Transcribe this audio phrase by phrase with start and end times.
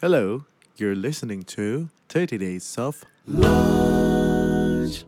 [0.00, 0.48] Hello,
[0.80, 5.04] you're listening to 30 Days of Lunch.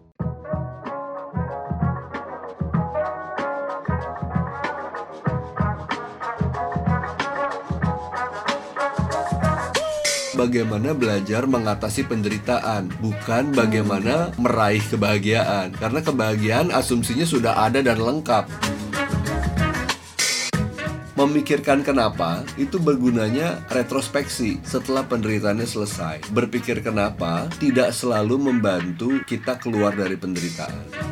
[10.36, 15.72] bagaimana belajar mengatasi penderitaan, bukan bagaimana meraih kebahagiaan.
[15.72, 18.44] Karena kebahagiaan asumsinya sudah ada dan lengkap.
[21.22, 26.26] Memikirkan kenapa itu bergunanya retrospeksi setelah penderitaannya selesai.
[26.34, 31.11] Berpikir kenapa tidak selalu membantu kita keluar dari penderitaan.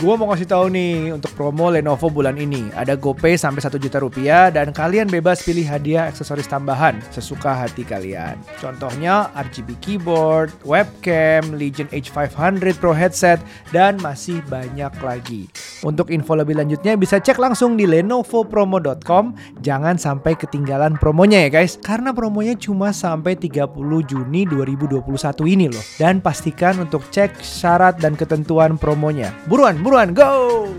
[0.00, 2.72] Gua mau kasih tahu nih untuk promo Lenovo bulan ini.
[2.72, 7.84] Ada GoPay sampai 1 juta rupiah dan kalian bebas pilih hadiah aksesoris tambahan sesuka hati
[7.84, 8.40] kalian.
[8.64, 13.44] Contohnya RGB keyboard, webcam, Legion H500 Pro headset
[13.76, 15.52] dan masih banyak lagi.
[15.84, 19.36] Untuk info lebih lanjutnya bisa cek langsung di lenovopromo.com.
[19.60, 23.68] Jangan sampai ketinggalan promonya ya guys, karena promonya cuma sampai 30
[24.08, 25.00] Juni 2021
[25.44, 25.84] ini loh.
[26.00, 29.32] Dan pastikan untuk cek syarat dan ketentuan promonya.
[29.44, 30.70] Buruan, buruan buruan, go!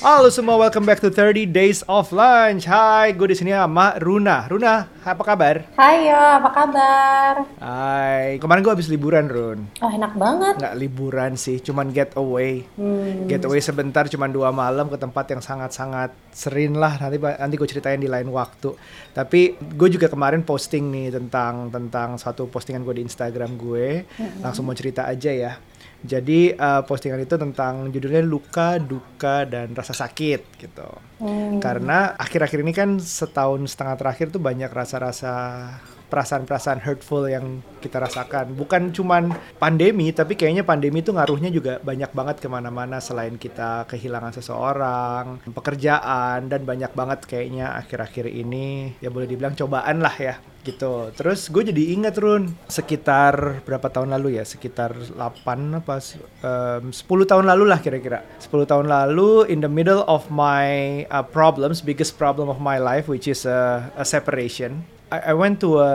[0.00, 2.64] Halo semua, welcome back to 30 Days of Lunch.
[2.64, 4.48] Hai, gue di sini sama Runa.
[4.48, 5.68] Runa, apa kabar?
[5.76, 7.34] Hai apa kabar?
[7.60, 9.68] Hai, kemarin gue habis liburan, Run.
[9.84, 10.56] Oh enak banget.
[10.56, 12.64] Nggak liburan sih, cuman get away.
[12.80, 13.28] Hmm.
[13.28, 16.96] Get away sebentar, cuman dua malam ke tempat yang sangat-sangat serin lah.
[16.96, 18.72] Nanti nanti gue ceritain di lain waktu.
[19.12, 24.08] Tapi gue juga kemarin posting nih tentang tentang satu postingan gue di Instagram gue.
[24.16, 24.40] Hmm.
[24.40, 25.52] Langsung mau cerita aja ya
[26.04, 30.88] jadi uh, postingan itu tentang judulnya luka, duka dan rasa sakit gitu.
[31.16, 31.56] Hmm.
[31.64, 38.00] Karena akhir-akhir ini kan setahun setengah terakhir tuh banyak pasarás a perasaan-perasaan hurtful yang kita
[38.00, 38.56] rasakan.
[38.56, 43.84] Bukan cuman pandemi, tapi kayaknya pandemi itu ngaruhnya juga banyak banget ke mana-mana selain kita
[43.90, 50.36] kehilangan seseorang, pekerjaan, dan banyak banget kayaknya akhir-akhir ini ya boleh dibilang cobaan lah ya
[50.64, 51.12] gitu.
[51.12, 54.44] Terus gue jadi inget Run sekitar berapa tahun lalu ya?
[54.48, 56.00] Sekitar 8 apa
[56.80, 58.24] um, 10 tahun lalu lah kira-kira.
[58.40, 63.06] 10 tahun lalu in the middle of my uh, problems, biggest problem of my life
[63.06, 64.82] which is a, a separation.
[65.14, 65.94] I, I went to a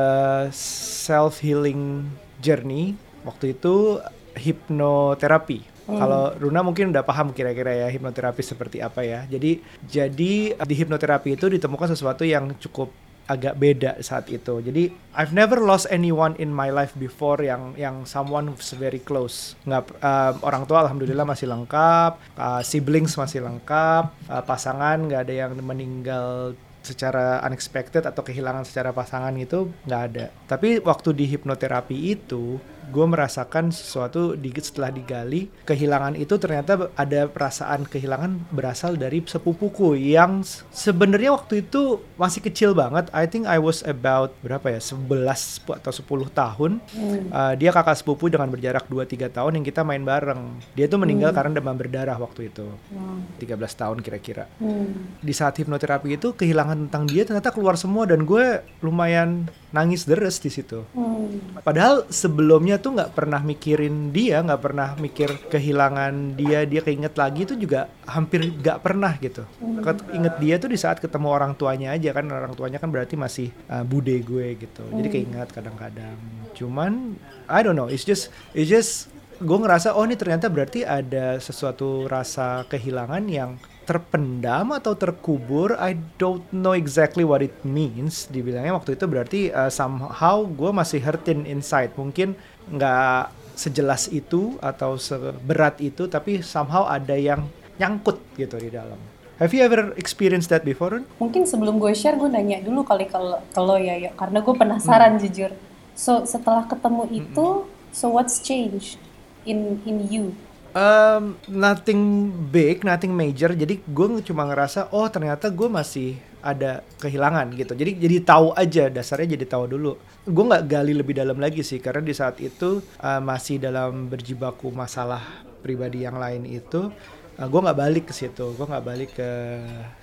[0.56, 2.08] self healing
[2.40, 2.96] journey.
[3.28, 4.00] Waktu itu
[4.40, 5.60] hipnoterapi.
[5.90, 6.00] Hmm.
[6.00, 9.28] Kalau Runa mungkin udah paham kira-kira ya hipnoterapi seperti apa ya.
[9.28, 12.94] Jadi jadi di hipnoterapi itu ditemukan sesuatu yang cukup
[13.30, 14.58] agak beda saat itu.
[14.58, 19.54] Jadi I've never lost anyone in my life before yang yang someone who's very close.
[19.70, 25.34] Nggak uh, orang tua alhamdulillah masih lengkap, uh, siblings masih lengkap, uh, pasangan nggak ada
[25.46, 30.26] yang meninggal secara unexpected atau kehilangan secara pasangan itu nggak ada.
[30.48, 32.58] Tapi waktu di hipnoterapi itu
[32.90, 39.96] gue merasakan sesuatu di, setelah digali kehilangan itu ternyata ada perasaan kehilangan berasal dari sepupuku
[39.96, 40.42] yang
[40.74, 45.92] sebenarnya waktu itu masih kecil banget I think I was about berapa ya 11 atau
[45.94, 47.22] 10 tahun hmm.
[47.30, 51.32] uh, dia kakak sepupu dengan berjarak 2-3 tahun yang kita main bareng dia tuh meninggal
[51.32, 51.38] hmm.
[51.38, 53.40] karena demam berdarah waktu itu hmm.
[53.40, 55.22] 13 tahun kira-kira hmm.
[55.22, 60.42] di saat hipnoterapi itu kehilangan tentang dia ternyata keluar semua dan gue lumayan nangis deres
[60.42, 60.82] di situ.
[60.98, 61.62] Hmm.
[61.62, 67.46] Padahal sebelumnya tuh nggak pernah mikirin dia, nggak pernah mikir kehilangan dia, dia keinget lagi
[67.46, 69.44] itu juga hampir nggak pernah gitu.
[69.60, 69.84] Hmm.
[70.16, 73.48] Inget dia tuh di saat ketemu orang tuanya aja kan, orang tuanya kan berarti masih
[73.70, 74.84] uh, bude gue gitu.
[74.84, 74.96] Hmm.
[75.04, 76.18] Jadi keinget kadang-kadang.
[76.58, 81.40] Cuman I don't know, it's just it's just gue ngerasa oh ini ternyata berarti ada
[81.40, 83.56] sesuatu rasa kehilangan yang
[83.88, 89.74] terpendam atau terkubur I don't know exactly what it means dibilangnya waktu itu berarti uh,
[89.74, 92.38] somehow gue masih hurting inside mungkin
[92.70, 97.44] nggak sejelas itu atau seberat itu tapi somehow ada yang
[97.76, 99.00] nyangkut gitu di dalam
[99.40, 101.00] Have you ever experienced that before?
[101.16, 103.16] Mungkin sebelum gue share gue nanya dulu kali ke
[103.56, 105.22] lo ya, ya karena gue penasaran hmm.
[105.24, 105.52] jujur.
[105.96, 107.96] So setelah ketemu itu, hmm.
[107.96, 109.00] so what's changed
[109.48, 110.36] in in you?
[110.76, 113.56] Um, nothing big, nothing major.
[113.56, 117.74] Jadi gue cuma ngerasa, oh ternyata gue masih ada kehilangan gitu.
[117.76, 119.92] Jadi jadi tahu aja dasarnya jadi tahu dulu.
[120.26, 124.72] Gue nggak gali lebih dalam lagi sih karena di saat itu uh, masih dalam berjibaku
[124.72, 125.22] masalah
[125.60, 126.92] pribadi yang lain itu.
[127.40, 129.30] Uh, gue nggak balik ke situ, gue nggak balik ke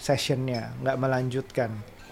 [0.00, 1.70] sessionnya, nggak melanjutkan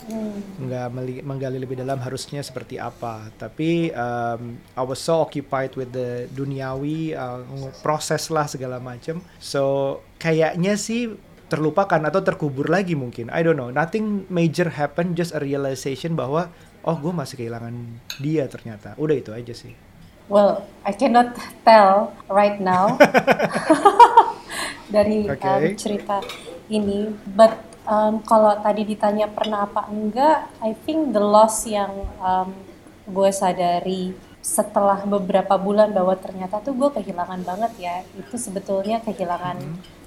[0.09, 0.69] hmm.
[0.69, 0.89] nggak
[1.25, 7.17] menggali lebih dalam harusnya seperti apa tapi um, I was so occupied with the duniawi
[7.17, 7.43] uh,
[7.81, 11.13] proses lah segala macam so kayaknya sih
[11.55, 16.51] terlupakan atau terkubur lagi mungkin I don't know nothing major happen just a realization bahwa
[16.83, 17.75] oh gue masih kehilangan
[18.19, 19.79] dia ternyata udah itu aja sih
[20.27, 22.99] well I cannot tell right now
[24.95, 25.43] dari Oke.
[25.43, 26.17] um, cerita
[26.71, 27.11] ini.
[27.27, 27.59] But
[27.89, 32.55] um, kalau tadi ditanya pernah apa enggak, I think the loss yang um,
[33.05, 34.15] gue sadari
[34.45, 37.97] setelah beberapa bulan bahwa ternyata tuh gue kehilangan banget ya.
[38.15, 39.59] Itu sebetulnya kehilangan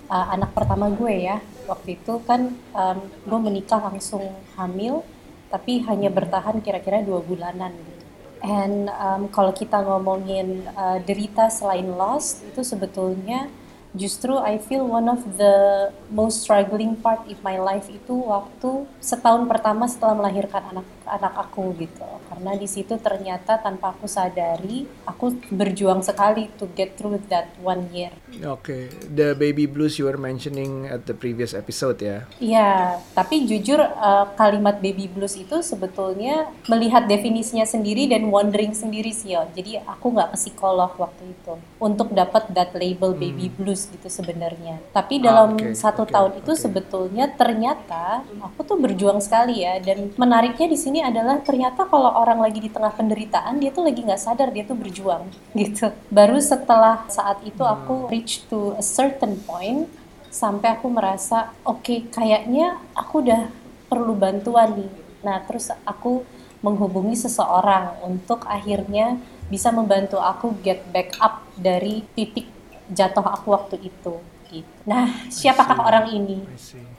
[0.09, 1.37] uh, anak pertama gue ya.
[1.67, 4.23] Waktu itu kan um, gue menikah langsung
[4.55, 5.03] hamil,
[5.51, 8.03] tapi hanya bertahan kira-kira dua bulanan gitu.
[8.43, 13.49] And um, kalau kita ngomongin uh, derita selain loss, itu sebetulnya
[13.97, 19.49] justru I feel one of the most struggling part in my life itu waktu setahun
[19.49, 22.05] pertama setelah melahirkan anak anak aku gitu.
[22.27, 27.87] Karena di situ ternyata tanpa aku sadari, aku berjuang sekali to get through that one
[27.89, 28.11] year.
[28.45, 32.27] Oke, the baby blues you were mentioning at the previous episode ya.
[32.37, 39.09] Iya, tapi jujur uh, kalimat baby blues itu sebetulnya melihat definisinya sendiri dan wondering sendiri
[39.15, 39.47] sih ya.
[39.55, 44.83] Jadi aku nggak ke psikolog waktu itu untuk dapat that label baby blues gitu sebenarnya.
[44.91, 45.55] Tapi dalam Hmm.
[45.57, 46.59] Ah, oke, satu oke, tahun itu oke.
[46.59, 49.79] sebetulnya ternyata aku tuh berjuang sekali ya.
[49.79, 54.01] Dan menariknya di sini adalah ternyata kalau orang lagi di tengah penderitaan dia tuh lagi
[54.03, 55.27] nggak sadar dia tuh berjuang
[55.59, 55.91] gitu.
[56.09, 57.73] Baru setelah saat itu Hmm.
[57.75, 59.89] aku reach to a certain point
[60.29, 63.49] sampai aku merasa oke kayaknya aku udah
[63.89, 64.91] perlu bantuan nih.
[65.23, 66.23] Nah terus aku
[66.61, 72.49] menghubungi seseorang untuk akhirnya bisa membantu aku get back up dari titik
[72.91, 74.19] jatuh aku waktu itu.
[74.47, 74.67] Gitu.
[74.87, 76.43] Nah siapakah orang ini?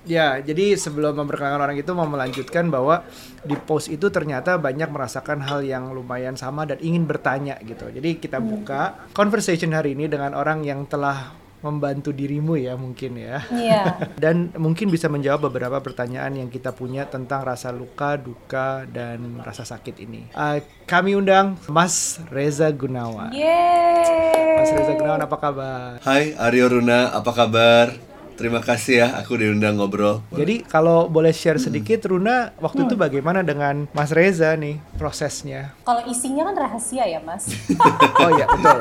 [0.07, 3.03] Ya, jadi sebelum memperkenalkan orang itu mau melanjutkan bahwa
[3.43, 7.91] di post itu ternyata banyak merasakan hal yang lumayan sama dan ingin bertanya gitu.
[7.91, 13.43] Jadi kita buka conversation hari ini dengan orang yang telah membantu dirimu ya mungkin ya.
[13.51, 13.83] Iya.
[14.23, 19.67] Dan mungkin bisa menjawab beberapa pertanyaan yang kita punya tentang rasa luka, duka, dan rasa
[19.67, 20.31] sakit ini.
[20.35, 23.35] Uh, kami undang Mas Reza Gunawan.
[23.35, 24.99] Mas Reza Yeay.
[25.03, 25.91] Gunawan apa kabar?
[26.07, 28.08] Hai Aryo Runa, apa kabar?
[28.39, 30.23] Terima kasih ya, aku diundang ngobrol.
[30.31, 35.75] Jadi kalau boleh share sedikit Runa waktu itu bagaimana dengan Mas Reza nih prosesnya?
[35.83, 37.51] Kalau isinya kan rahasia ya mas.
[38.19, 38.79] Oh iya betul.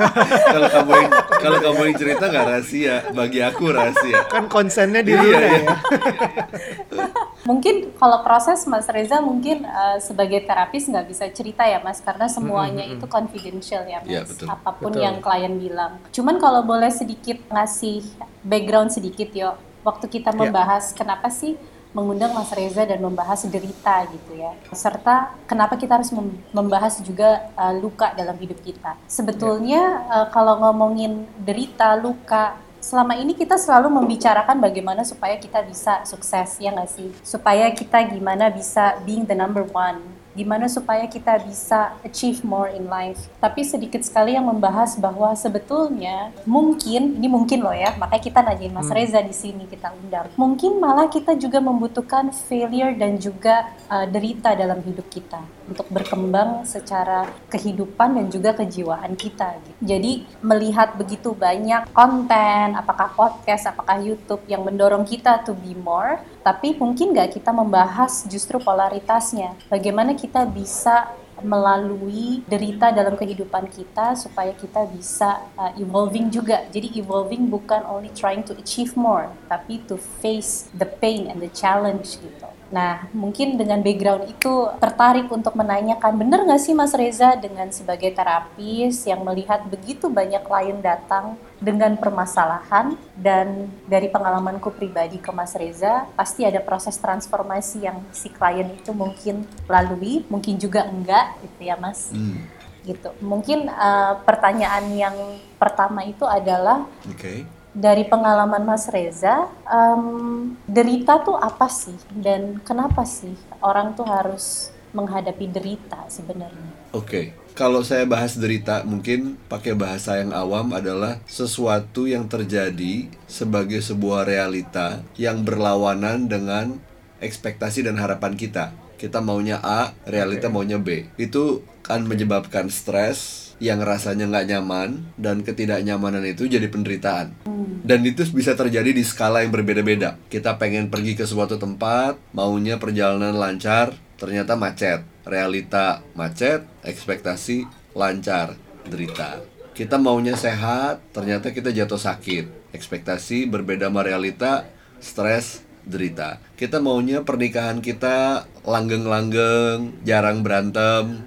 [0.52, 4.20] kalau kamu yang kalau kamu yang cerita nggak rahasia, bagi aku rahasia.
[4.28, 5.48] Kan konsennya di Iya, Runa iya.
[5.56, 5.64] ya.
[7.48, 12.28] Mungkin kalau proses Mas Reza mungkin eh, sebagai terapis nggak bisa cerita ya Mas karena
[12.28, 14.12] semuanya itu confidential ya Mas.
[14.12, 14.46] Iya, betul.
[14.48, 15.04] Apa pun Betul.
[15.08, 15.92] yang klien bilang.
[16.12, 18.04] Cuman kalau boleh sedikit ngasih
[18.44, 19.54] background sedikit yo.
[19.80, 20.38] Waktu kita Iya.
[20.38, 21.56] membahas kenapa sih
[21.90, 24.54] mengundang Mas Reza dan membahas derita gitu ya.
[24.70, 28.94] Serta kenapa kita harus mem- membahas juga eh, luka dalam hidup kita.
[29.08, 36.00] Sebetulnya eh, kalau ngomongin derita, luka, selama ini kita selalu membicarakan bagaimana supaya kita bisa
[36.02, 40.00] sukses ya nggak sih supaya kita gimana bisa being the number one
[40.34, 43.30] gimana supaya kita bisa achieve more in life.
[43.42, 48.74] Tapi sedikit sekali yang membahas bahwa sebetulnya mungkin ini mungkin loh ya makanya kita nanyain
[48.74, 50.30] Mas Reza di sini kita undang.
[50.38, 56.66] Mungkin malah kita juga membutuhkan failure dan juga uh, derita dalam hidup kita untuk berkembang
[56.66, 59.78] secara kehidupan dan juga kejiwaan kita gitu.
[59.86, 60.12] jadi
[60.42, 66.72] melihat begitu banyak konten apakah podcast apakah YouTube yang mendorong kita to be more tapi
[66.76, 69.52] mungkin nggak kita membahas justru polaritasnya.
[69.68, 76.68] Bagaimana kita bisa melalui derita dalam kehidupan kita supaya kita bisa uh, evolving juga.
[76.68, 81.48] Jadi evolving bukan only trying to achieve more, tapi to face the pain and the
[81.50, 82.59] challenge gitu.
[82.70, 88.14] Nah, mungkin dengan background itu tertarik untuk menanyakan, benar nggak sih Mas Reza dengan sebagai
[88.14, 95.52] terapis yang melihat begitu banyak klien datang dengan permasalahan dan dari pengalamanku pribadi ke Mas
[95.58, 101.60] Reza pasti ada proses transformasi yang si klien itu mungkin lalui, mungkin juga enggak gitu
[101.66, 102.14] ya Mas.
[102.14, 102.46] Hmm,
[102.80, 103.12] Gitu.
[103.20, 105.16] Mungkin eh, pertanyaan yang
[105.60, 107.44] pertama itu adalah Oke.
[107.70, 114.74] Dari pengalaman Mas Reza, em, derita tuh apa sih dan kenapa sih orang tuh harus
[114.90, 116.70] menghadapi derita sebenarnya?
[116.90, 123.78] Oke, kalau saya bahas derita, mungkin pakai bahasa yang awam adalah sesuatu yang terjadi sebagai
[123.78, 126.82] sebuah realita yang berlawanan dengan
[127.22, 128.74] ekspektasi dan harapan kita.
[128.98, 131.08] Kita maunya A, realita maunya B.
[131.16, 137.36] Itu kan menyebabkan stres yang rasanya nggak nyaman dan ketidaknyamanan itu jadi penderitaan.
[137.84, 140.16] Dan itu bisa terjadi di skala yang berbeda-beda.
[140.32, 145.04] Kita pengen pergi ke suatu tempat, maunya perjalanan lancar, ternyata macet.
[145.28, 148.56] Realita macet, ekspektasi lancar,
[148.88, 149.44] derita.
[149.76, 152.72] Kita maunya sehat, ternyata kita jatuh sakit.
[152.72, 154.68] Ekspektasi berbeda sama realita,
[155.00, 156.40] stres, derita.
[156.56, 161.24] Kita maunya pernikahan kita langgeng-langgeng, jarang berantem.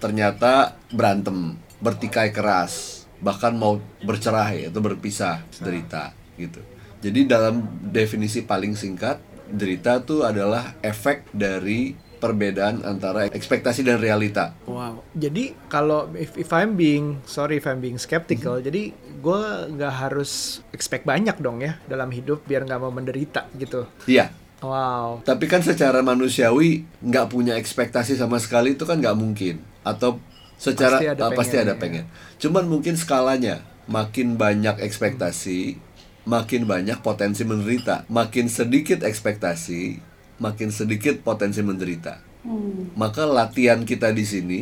[0.00, 6.12] Ternyata berantem, bertikai keras, bahkan mau bercerai atau berpisah, derita.
[6.36, 6.60] gitu.
[7.00, 14.52] Jadi dalam definisi paling singkat, derita tuh adalah efek dari perbedaan antara ekspektasi dan realita.
[14.64, 15.04] Wow.
[15.12, 18.64] Jadi kalau if, if I'm being sorry if I'm being skeptical, Mhm.
[18.64, 18.82] jadi
[19.20, 23.84] gue nggak harus expect banyak dong ya dalam hidup biar nggak mau menderita gitu.
[24.04, 25.24] Iya, Wow.
[25.24, 29.60] tapi kan secara manusiawi nggak punya ekspektasi sama sekali itu kan nggak mungkin.
[29.80, 30.20] Atau
[30.60, 31.80] secara Pasti ada ah, pasti pengen, ada ya.
[31.80, 32.04] pengen.
[32.36, 35.80] Cuman mungkin skalanya makin banyak ekspektasi,
[36.28, 38.04] makin banyak potensi menderita.
[38.12, 39.96] Makin sedikit ekspektasi,
[40.36, 42.20] makin sedikit potensi menderita.
[42.44, 42.92] Hmm.
[42.92, 44.60] Maka latihan kita di sini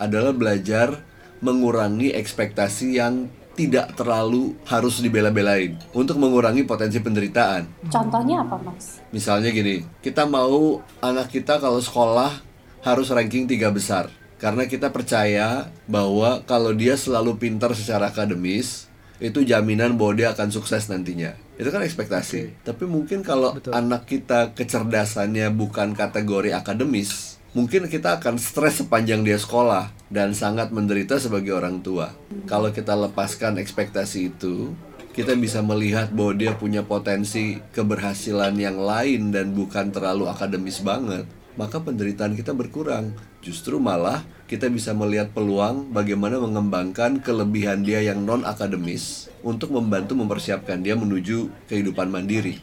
[0.00, 1.04] adalah belajar
[1.44, 7.86] mengurangi ekspektasi yang tidak terlalu harus dibela-belain untuk mengurangi potensi penderitaan.
[7.86, 8.98] Contohnya apa, Mas?
[9.14, 12.34] Misalnya gini, kita mau anak kita kalau sekolah
[12.82, 14.10] harus ranking tiga besar
[14.44, 20.52] karena kita percaya bahwa kalau dia selalu pintar secara akademis itu jaminan bahwa dia akan
[20.52, 21.32] sukses nantinya.
[21.56, 22.60] Itu kan ekspektasi.
[22.60, 23.72] Tapi mungkin kalau Betul.
[23.72, 30.76] anak kita kecerdasannya bukan kategori akademis, mungkin kita akan stres sepanjang dia sekolah dan sangat
[30.76, 32.12] menderita sebagai orang tua.
[32.44, 34.76] Kalau kita lepaskan ekspektasi itu,
[35.16, 41.24] kita bisa melihat bahwa dia punya potensi keberhasilan yang lain dan bukan terlalu akademis banget,
[41.54, 43.14] maka penderitaan kita berkurang.
[43.44, 50.18] Justru malah kita bisa melihat peluang bagaimana mengembangkan kelebihan dia yang non akademis untuk membantu
[50.18, 52.58] mempersiapkan dia menuju kehidupan mandiri.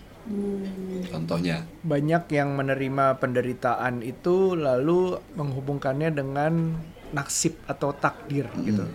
[1.10, 6.77] Contohnya, Banyak yang menerima penderitaan itu lalu menghubungkannya dengan
[7.12, 8.88] nasib atau takdir gitu.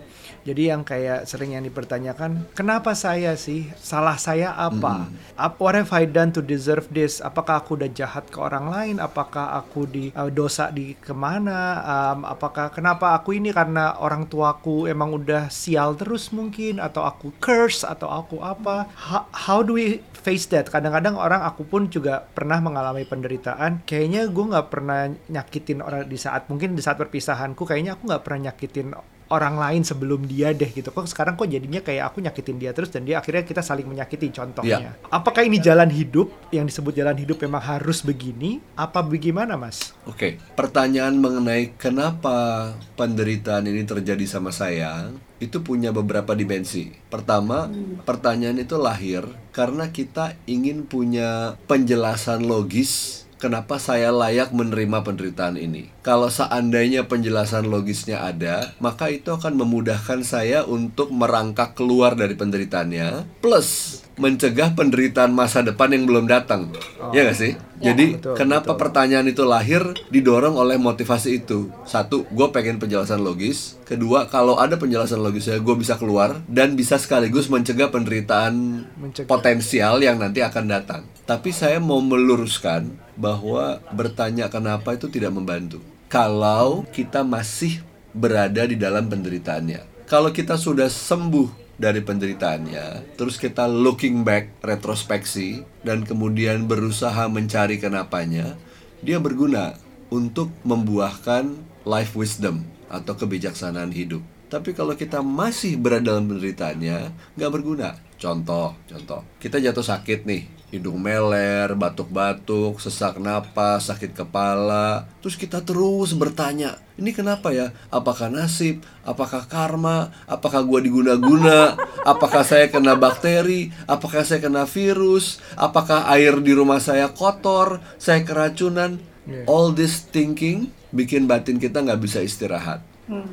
[0.47, 3.67] Jadi yang kayak sering yang dipertanyakan, kenapa saya sih?
[3.83, 5.11] Salah saya apa?
[5.35, 7.19] Apa what have I done to deserve this?
[7.19, 8.97] Apakah aku udah jahat ke orang lain?
[9.03, 11.83] Apakah aku di uh, dosa di ke mana?
[11.83, 16.79] Um, apakah kenapa aku ini karena orang tuaku emang udah sial terus mungkin?
[16.79, 17.83] Atau aku curse?
[17.83, 18.87] Atau aku apa?
[18.95, 20.71] How, how do we face that?
[20.71, 23.83] Kadang-kadang orang aku pun juga pernah mengalami penderitaan.
[23.83, 27.67] Kayaknya gue nggak pernah nyakitin orang di saat mungkin di saat perpisahanku.
[27.67, 28.95] Kayaknya aku nggak pernah nyakitin
[29.31, 30.95] orang lain sebelum dia deh gitu.
[30.95, 34.31] Kok sekarang kok jadinya kayak aku nyakitin dia terus dan dia akhirnya kita saling menyakiti
[34.31, 34.95] contohnya.
[35.11, 38.63] Apakah ini jalan hidup yang disebut jalan hidup memang harus begini?
[38.79, 39.95] Apa bagaimana mas?
[40.07, 46.89] Oke, pertanyaan mengenai kenapa penderitaan ini terjadi sama saya itu punya beberapa dimensi.
[47.13, 47.69] Pertama,
[48.09, 55.93] pertanyaan itu lahir karena kita ingin punya penjelasan logis kenapa saya layak menerima penderitaan ini.
[56.01, 63.41] Kalau seandainya penjelasan logisnya ada, maka itu akan memudahkan saya untuk merangkak keluar dari penderitaannya,
[63.43, 66.73] plus mencegah penderitaan masa depan yang belum datang.
[67.13, 67.53] Ya nggak sih?
[67.79, 67.93] Ya.
[67.93, 68.81] Jadi Betul, kenapa betul.
[68.89, 71.69] pertanyaan itu lahir didorong oleh motivasi itu?
[71.85, 73.77] Satu, gue pengen penjelasan logis.
[73.85, 79.29] Kedua, kalau ada penjelasan logisnya, gue bisa keluar dan bisa sekaligus mencegah penderitaan Mencegah.
[79.29, 81.03] potensial yang nanti akan datang.
[81.29, 85.85] Tapi saya mau meluruskan bahwa bertanya kenapa itu tidak membantu.
[86.09, 87.85] Kalau kita masih
[88.17, 90.09] berada di dalam penderitaannya.
[90.09, 97.77] Kalau kita sudah sembuh dari penderitaannya, terus kita looking back, retrospeksi, dan kemudian berusaha mencari
[97.77, 98.57] kenapanya,
[99.05, 99.77] dia berguna
[100.09, 101.53] untuk membuahkan
[101.85, 104.25] life wisdom atau kebijaksanaan hidup.
[104.47, 107.99] Tapi kalau kita masih berada dalam penderitaannya, nggak berguna.
[108.17, 115.63] Contoh, contoh, kita jatuh sakit nih, hidung meler, batuk-batuk, sesak napas, sakit kepala, terus kita
[115.63, 117.71] terus bertanya, ini kenapa ya?
[117.89, 118.83] Apakah nasib?
[119.07, 120.11] Apakah karma?
[120.27, 121.79] Apakah gua diguna-guna?
[122.03, 123.71] Apakah saya kena bakteri?
[123.87, 125.39] Apakah saya kena virus?
[125.55, 127.79] Apakah air di rumah saya kotor?
[128.03, 128.99] Saya keracunan?
[129.47, 132.81] All this thinking bikin batin kita nggak bisa istirahat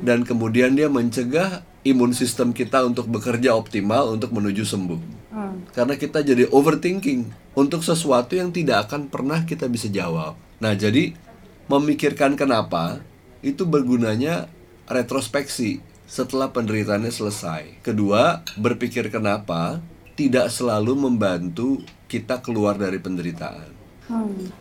[0.02, 5.00] dan kemudian dia mencegah imun sistem kita untuk bekerja optimal untuk menuju sembuh.
[5.76, 10.34] Karena kita jadi overthinking untuk sesuatu yang tidak akan pernah kita bisa jawab.
[10.58, 11.12] Nah, jadi
[11.68, 13.04] memikirkan kenapa
[13.44, 14.48] itu bergunanya
[14.88, 17.84] retrospeksi setelah penderitaannya selesai.
[17.84, 19.80] Kedua, berpikir kenapa
[20.14, 23.74] tidak selalu membantu kita keluar dari penderitaan.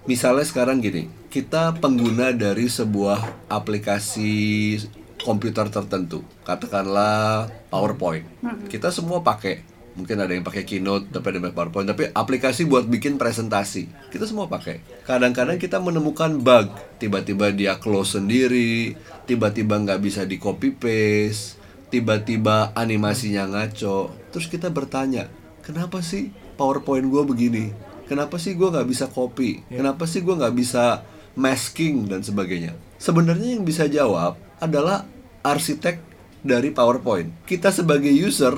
[0.07, 4.79] Misalnya sekarang gini, kita pengguna dari sebuah aplikasi
[5.23, 8.27] komputer tertentu, katakanlah PowerPoint.
[8.67, 9.63] Kita semua pakai.
[9.93, 14.09] Mungkin ada yang pakai Keynote, tapi ada yang pakai PowerPoint, tapi aplikasi buat bikin presentasi.
[14.09, 14.81] Kita semua pakai.
[15.05, 18.97] Kadang-kadang kita menemukan bug, tiba-tiba dia close sendiri,
[19.29, 21.61] tiba-tiba nggak bisa di copy paste,
[21.93, 24.09] tiba-tiba animasinya ngaco.
[24.33, 25.29] Terus kita bertanya,
[25.61, 27.65] kenapa sih PowerPoint gue begini?
[28.09, 29.61] Kenapa sih gue nggak bisa copy?
[29.69, 31.05] Kenapa sih gue nggak bisa
[31.37, 32.73] masking dan sebagainya?
[32.97, 35.05] Sebenarnya yang bisa jawab adalah
[35.43, 35.99] arsitek
[36.41, 37.31] dari PowerPoint.
[37.45, 38.55] Kita sebagai user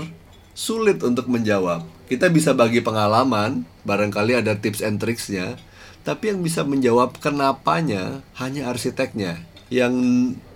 [0.55, 1.83] sulit untuk menjawab.
[2.05, 5.57] Kita bisa bagi pengalaman, barangkali ada tips and tricksnya,
[6.05, 9.41] tapi yang bisa menjawab kenapanya hanya arsiteknya
[9.73, 9.93] yang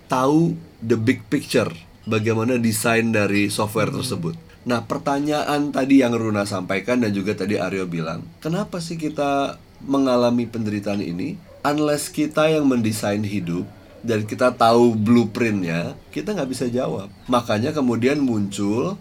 [0.06, 1.70] tahu the big picture,
[2.06, 4.38] bagaimana desain dari software tersebut.
[4.62, 10.46] Nah, pertanyaan tadi yang Runa sampaikan dan juga tadi Aryo bilang, kenapa sih kita mengalami
[10.46, 11.34] penderitaan ini?
[11.66, 13.66] Unless kita yang mendesain hidup
[14.00, 17.12] dan kita tahu blueprintnya, kita nggak bisa jawab.
[17.28, 18.96] Makanya kemudian muncul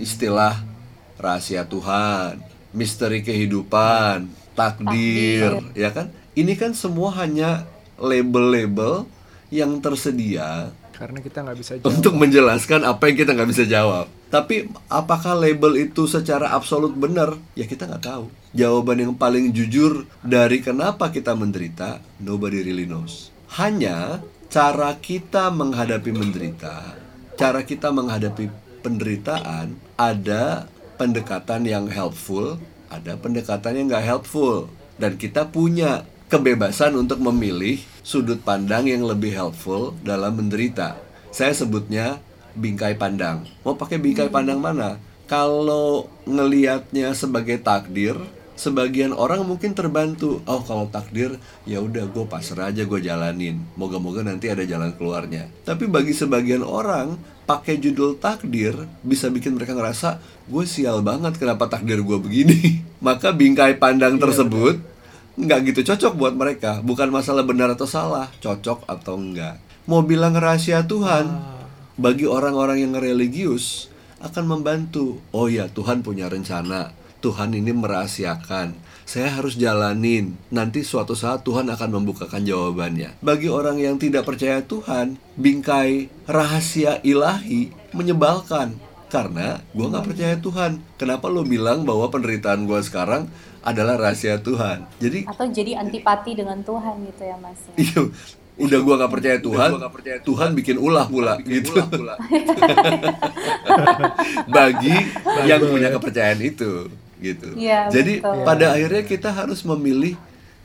[0.00, 0.60] istilah
[1.20, 2.40] rahasia Tuhan,
[2.72, 6.08] misteri kehidupan, takdir, ya kan?
[6.32, 7.68] Ini kan semua hanya
[8.00, 9.04] label-label
[9.52, 11.90] yang tersedia Karena kita nggak bisa jawab.
[11.96, 14.06] untuk menjelaskan apa yang kita nggak bisa jawab.
[14.30, 17.34] Tapi apakah label itu secara absolut benar?
[17.56, 18.28] Ya kita nggak tahu.
[18.52, 23.29] Jawaban yang paling jujur dari kenapa kita menderita, nobody really knows.
[23.50, 26.94] Hanya cara kita menghadapi menderita,
[27.34, 28.46] cara kita menghadapi
[28.78, 34.70] penderitaan, ada pendekatan yang helpful, ada pendekatan yang nggak helpful.
[35.02, 40.94] Dan kita punya kebebasan untuk memilih sudut pandang yang lebih helpful dalam menderita.
[41.34, 42.22] Saya sebutnya
[42.54, 43.42] bingkai pandang.
[43.66, 45.02] Mau pakai bingkai pandang mana?
[45.26, 48.14] Kalau ngelihatnya sebagai takdir,
[48.60, 50.44] sebagian orang mungkin terbantu.
[50.44, 53.56] Oh, kalau takdir, ya udah gue pasrah aja gue jalanin.
[53.80, 55.48] Moga-moga nanti ada jalan keluarnya.
[55.64, 57.16] Tapi bagi sebagian orang,
[57.48, 62.84] pakai judul takdir bisa bikin mereka ngerasa gue sial banget kenapa takdir gue begini.
[63.06, 64.76] Maka bingkai pandang tersebut
[65.40, 66.84] nggak gitu cocok buat mereka.
[66.84, 69.56] Bukan masalah benar atau salah, cocok atau enggak.
[69.88, 71.32] Mau bilang rahasia Tuhan,
[71.96, 73.88] bagi orang-orang yang religius
[74.20, 75.24] akan membantu.
[75.32, 76.99] Oh ya, Tuhan punya rencana.
[77.20, 78.72] Tuhan ini merahasiakan.
[79.04, 80.40] Saya harus jalanin.
[80.48, 83.20] Nanti suatu saat Tuhan akan membukakan jawabannya.
[83.20, 88.74] Bagi orang yang tidak percaya Tuhan, bingkai rahasia ilahi menyebalkan.
[89.10, 90.80] Karena gue nggak percaya Tuhan.
[90.96, 93.26] Kenapa lo bilang bahwa penderitaan gue sekarang
[93.60, 94.88] adalah rahasia Tuhan?
[95.02, 97.60] Jadi Atau jadi antipati dengan Tuhan gitu ya Mas.
[97.68, 97.76] ya?
[98.60, 99.70] Iya, udah gua nggak percaya Tuhan,
[100.20, 101.72] Tuhan bikin ulah pula gitu.
[104.54, 104.96] Bagi
[105.48, 107.54] yang punya kepercayaan itu, gitu.
[107.54, 108.42] Iya, Jadi betul.
[108.48, 110.16] pada akhirnya kita harus memilih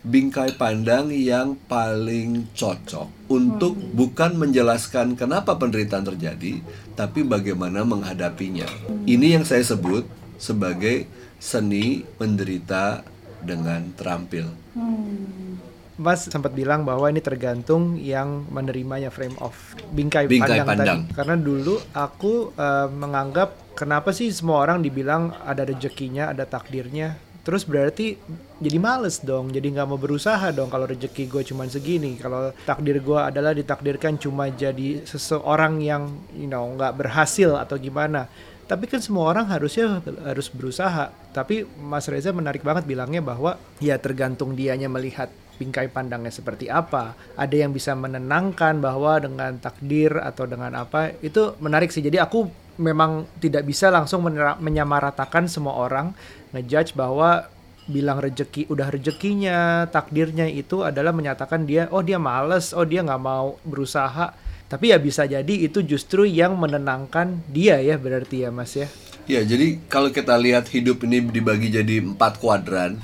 [0.05, 6.61] bingkai pandang yang paling cocok untuk bukan menjelaskan kenapa penderitaan terjadi,
[6.93, 8.69] tapi bagaimana menghadapinya.
[9.09, 10.05] Ini yang saya sebut
[10.37, 11.09] sebagai
[11.41, 13.01] seni menderita
[13.41, 14.45] dengan terampil.
[14.77, 15.57] Hmm.
[15.95, 19.55] Mas sempat bilang bahwa ini tergantung yang menerimanya frame of
[19.95, 20.99] bingkai, Bingkai pandang, pandang.
[21.07, 21.15] tadi.
[21.15, 27.19] Karena dulu aku eh, menganggap kenapa sih semua orang dibilang ada rezekinya, ada takdirnya.
[27.45, 28.17] Terus berarti
[28.57, 32.17] jadi males dong, jadi nggak mau berusaha dong kalau rezeki gue cuma segini.
[32.17, 38.25] Kalau takdir gue adalah ditakdirkan cuma jadi seseorang yang you know nggak berhasil atau gimana.
[38.65, 41.13] Tapi kan semua orang harusnya harus berusaha.
[41.37, 47.15] Tapi Mas Reza menarik banget bilangnya bahwa ya tergantung dianya melihat bingkai pandangnya seperti apa.
[47.39, 52.03] Ada yang bisa menenangkan bahwa dengan takdir atau dengan apa itu menarik sih.
[52.03, 54.23] Jadi aku memang tidak bisa langsung
[54.59, 56.11] menyamaratakan semua orang
[56.51, 57.47] ngejudge bahwa
[57.85, 63.21] bilang rejeki udah rejekinya takdirnya itu adalah menyatakan dia oh dia males oh dia nggak
[63.21, 64.33] mau berusaha
[64.65, 68.89] tapi ya bisa jadi itu justru yang menenangkan dia ya berarti ya mas ya
[69.25, 73.01] Ya, jadi kalau kita lihat hidup ini dibagi jadi empat kuadran,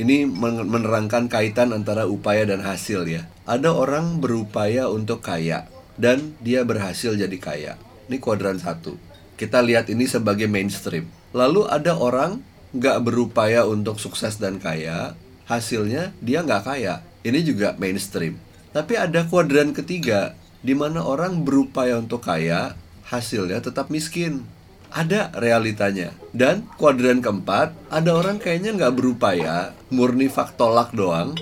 [0.00, 3.28] ini men- menerangkan kaitan antara upaya dan hasil ya.
[3.44, 5.68] Ada orang berupaya untuk kaya
[6.00, 7.72] dan dia berhasil jadi kaya.
[8.08, 8.96] Ini kuadran satu.
[9.36, 11.04] Kita lihat ini sebagai mainstream.
[11.36, 12.40] Lalu ada orang
[12.72, 15.12] nggak berupaya untuk sukses dan kaya,
[15.44, 17.04] hasilnya dia nggak kaya.
[17.20, 18.40] Ini juga mainstream.
[18.72, 20.32] Tapi ada kuadran ketiga,
[20.64, 22.72] di mana orang berupaya untuk kaya,
[23.04, 24.46] hasilnya tetap miskin
[24.90, 26.14] ada realitanya.
[26.30, 31.34] Dan kuadran keempat ada orang kayaknya nggak berupaya murni faktolak doang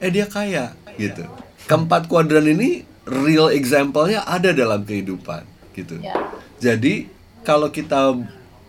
[0.00, 1.24] eh dia kaya gitu.
[1.68, 5.44] Keempat kuadran ini real example-nya ada dalam kehidupan
[5.76, 6.02] gitu.
[6.02, 6.16] Ya.
[6.58, 7.08] jadi
[7.46, 8.20] kalau kita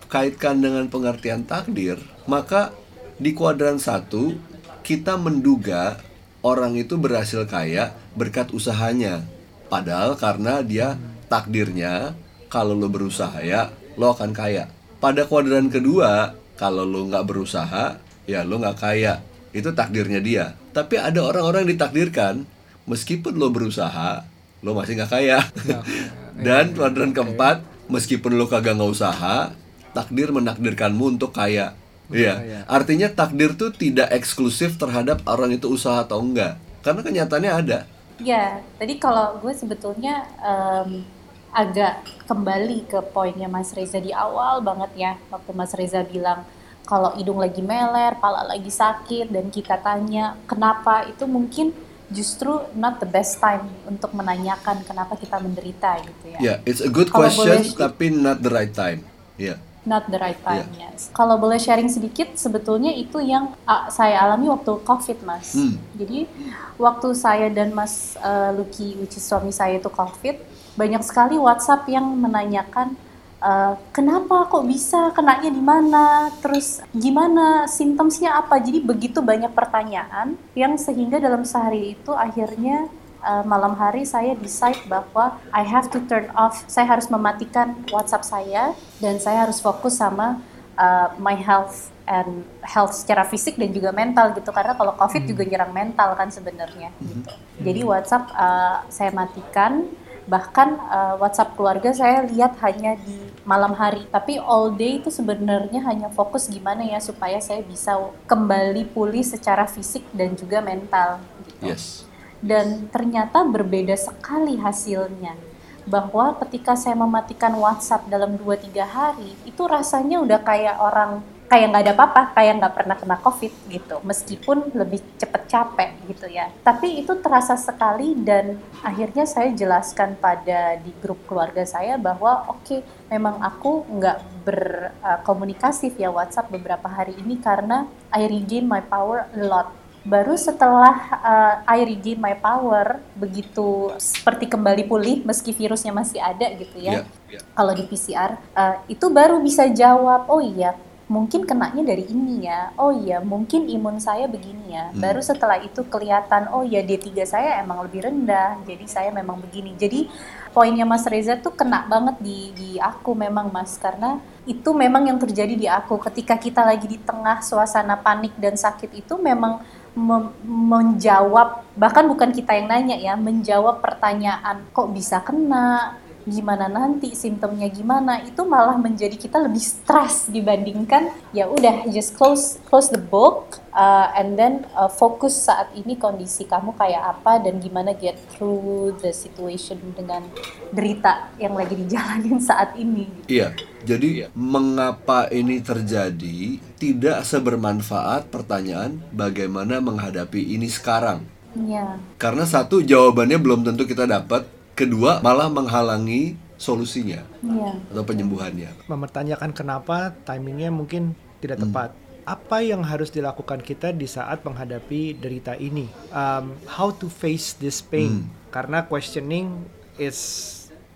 [0.07, 1.97] kaitkan dengan pengertian takdir
[2.29, 2.71] maka
[3.17, 4.37] di kuadran satu
[4.85, 5.99] kita menduga
[6.41, 9.23] orang itu berhasil kaya berkat usahanya.
[9.71, 10.99] Padahal karena dia
[11.31, 12.11] takdirnya
[12.51, 14.65] kalau lo berusaha ya lo akan kaya.
[14.97, 19.21] Pada kuadran kedua, kalau lo nggak berusaha, ya lo nggak kaya.
[19.53, 20.57] Itu takdirnya dia.
[20.73, 22.41] Tapi ada orang-orang yang ditakdirkan,
[22.89, 24.25] meskipun lo berusaha,
[24.65, 25.45] lo masih nggak kaya.
[26.45, 27.61] Dan kuadran keempat,
[27.93, 29.53] meskipun lo kagak nggak usaha,
[29.93, 31.77] takdir menakdirkanmu untuk kaya.
[32.11, 36.59] Iya, artinya takdir tuh tidak eksklusif terhadap orang itu usaha atau enggak.
[36.83, 37.79] Karena kenyataannya ada.
[38.19, 41.07] Ya, tadi kalau gue sebetulnya em,
[41.51, 46.47] agak kembali ke poinnya Mas Reza di awal banget ya, waktu Mas Reza bilang
[46.81, 51.71] kalau hidung lagi meler, pala lagi sakit dan kita tanya kenapa itu mungkin
[52.11, 56.39] justru not the best time untuk menanyakan kenapa kita menderita gitu ya.
[56.39, 59.07] Yeah, it's a good Kalau question boleh- tapi not the right time.
[59.39, 59.59] Yeah.
[59.81, 60.93] Not the right time, Iya.
[60.93, 61.09] yes.
[61.09, 65.57] Kalau boleh sharing sedikit, sebetulnya itu yang ah, saya alami waktu COVID, Mas.
[65.57, 65.73] Hmm.
[65.97, 66.29] Jadi
[66.77, 70.37] waktu saya dan Mas eh, Lucky, which is suami saya itu COVID,
[70.81, 72.97] banyak sekali WhatsApp yang menanyakan
[73.37, 78.57] eh, kenapa kok bisa kenanya di mana, terus gimana simptomsnya apa.
[78.57, 82.89] Jadi begitu banyak pertanyaan yang sehingga dalam sehari itu akhirnya
[83.21, 88.25] uh, malam hari saya decide bahwa I have to turn off, saya harus mematikan WhatsApp
[88.25, 88.63] saya
[88.97, 90.41] dan saya harus fokus sama
[90.77, 94.49] uh, my health and health secara fisik dan juga mental gitu.
[94.49, 97.31] Karena kalau COVID juga nyerang mental kan sebenarnya gitu.
[97.61, 99.85] Jadi WhatsApp uh, saya matikan
[100.31, 104.07] bahkan uh, WhatsApp keluarga saya lihat hanya di malam hari.
[104.07, 107.99] Tapi all day itu sebenarnya hanya fokus gimana ya supaya saya bisa
[108.31, 111.67] kembali pulih secara fisik dan juga mental gitu.
[111.67, 112.07] Yes.
[112.41, 115.35] dan ternyata berbeda sekali hasilnya.
[115.83, 121.19] Bahwa ketika saya mematikan WhatsApp dalam 2-3 hari itu rasanya udah kayak orang
[121.51, 123.95] kayak nggak ada apa-apa kayak nggak pernah kena COVID gitu.
[124.07, 126.47] Meskipun lebih cepet capek gitu ya.
[126.63, 132.79] Tapi itu terasa sekali dan akhirnya saya jelaskan pada di grup keluarga saya bahwa oke
[133.11, 137.83] memang aku nggak berkomunikasi via WhatsApp beberapa hari ini karena
[138.15, 139.67] I regain my power a lot.
[140.01, 146.49] Baru setelah uh, I regain my power begitu seperti kembali pulih meski virusnya masih ada
[146.57, 147.43] gitu ya Yeah, yeah.
[147.53, 150.73] kalau di PCR uh, itu baru bisa jawab oh iya
[151.11, 152.71] mungkin kenanya dari ini ya.
[152.79, 154.87] Oh iya mungkin imun saya begini ya.
[154.87, 155.03] Hmm.
[155.03, 159.75] baru setelah itu kelihatan oh ya D3 saya emang lebih rendah jadi saya memang begini.
[159.75, 160.07] Jadi
[160.55, 163.75] poinnya Mas Reza tuh kena banget di di aku memang Mas.
[163.75, 165.99] Karena itu memang yang terjadi di aku.
[165.99, 169.59] Ketika kita lagi di tengah suasana panik dan sakit itu memang
[169.91, 177.13] mem- menjawab bahkan bukan kita yang nanya ya menjawab pertanyaan kok bisa kena gimana nanti
[177.17, 183.01] simptomnya gimana itu malah menjadi kita lebih stres dibandingkan ya udah just close close the
[183.01, 188.19] book uh, and then uh, fokus saat ini kondisi kamu kayak apa dan gimana get
[188.35, 190.23] through the situation dengan
[190.71, 193.27] derita yang lagi dijalanin saat ini gitu.
[193.41, 193.47] Iya,
[193.83, 201.25] jadi mengapa ini terjadi tidak sebermanfaat pertanyaan bagaimana menghadapi ini sekarang.
[201.51, 201.99] Iya.
[202.15, 204.47] Karena satu jawabannya belum tentu kita dapat,
[204.81, 207.77] kedua malah menghalangi solusinya Iya.
[207.93, 208.85] atau penyembuhannya.
[208.85, 211.89] mempertanyakan kenapa timingnya mungkin tidak tepat.
[212.21, 215.89] Apa yang harus dilakukan kita di saat menghadapi derita ini?
[216.13, 218.29] Um, how to face this pain?
[218.53, 219.65] Karena questioning
[219.97, 220.17] is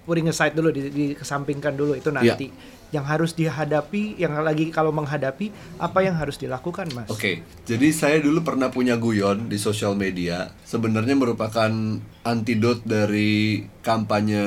[0.05, 2.53] putting aside dulu, di, dikesampingkan dulu itu nanti.
[2.93, 7.09] Yang harus dihadapi, yang lagi kalau menghadapi, apa yang harus dilakukan, mas?
[7.11, 10.53] Oke, jadi saya dulu pernah punya guyon di sosial media.
[10.63, 11.71] Sebenarnya merupakan
[12.25, 14.41] antidot dari kampanye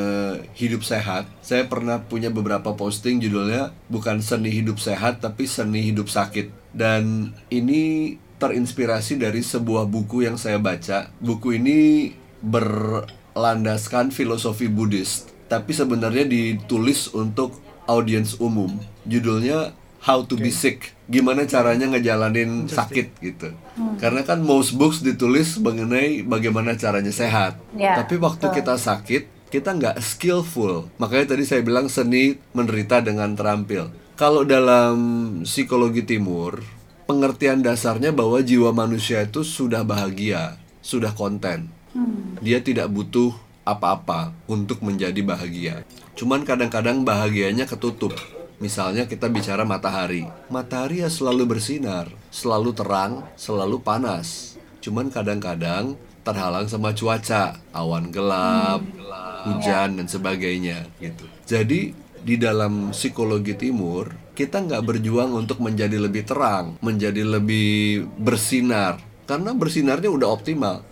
[0.58, 1.30] hidup sehat.
[1.44, 6.50] Saya pernah punya beberapa posting judulnya bukan seni hidup sehat tapi seni hidup sakit.
[6.74, 11.10] Dan ini terinspirasi dari sebuah buku yang saya baca.
[11.18, 18.76] Buku ini berlandaskan filosofi Buddhis, tapi sebenarnya ditulis untuk audiens umum.
[19.08, 20.94] Judulnya How to be sick.
[21.10, 23.50] Gimana caranya ngejalanin sakit gitu.
[23.98, 27.58] Karena kan most books ditulis mengenai bagaimana caranya sehat.
[27.74, 28.56] Ya, Tapi waktu betul.
[28.62, 30.86] kita sakit, kita nggak skillful.
[31.02, 33.90] Makanya tadi saya bilang seni menderita dengan terampil.
[34.14, 34.96] Kalau dalam
[35.42, 36.62] psikologi timur,
[37.10, 41.74] pengertian dasarnya bahwa jiwa manusia itu sudah bahagia, sudah konten.
[42.38, 43.34] Dia tidak butuh
[43.68, 45.84] apa-apa untuk menjadi bahagia.
[46.16, 48.16] Cuman kadang-kadang bahagianya ketutup.
[48.58, 50.26] Misalnya kita bicara matahari.
[50.50, 54.58] Matahari ya selalu bersinar, selalu terang, selalu panas.
[54.82, 55.94] Cuman kadang-kadang
[56.26, 58.82] terhalang sama cuaca, awan gelap,
[59.46, 61.24] hujan dan sebagainya gitu.
[61.46, 68.98] Jadi di dalam psikologi timur kita nggak berjuang untuk menjadi lebih terang, menjadi lebih bersinar
[69.24, 70.82] karena bersinarnya udah optimal.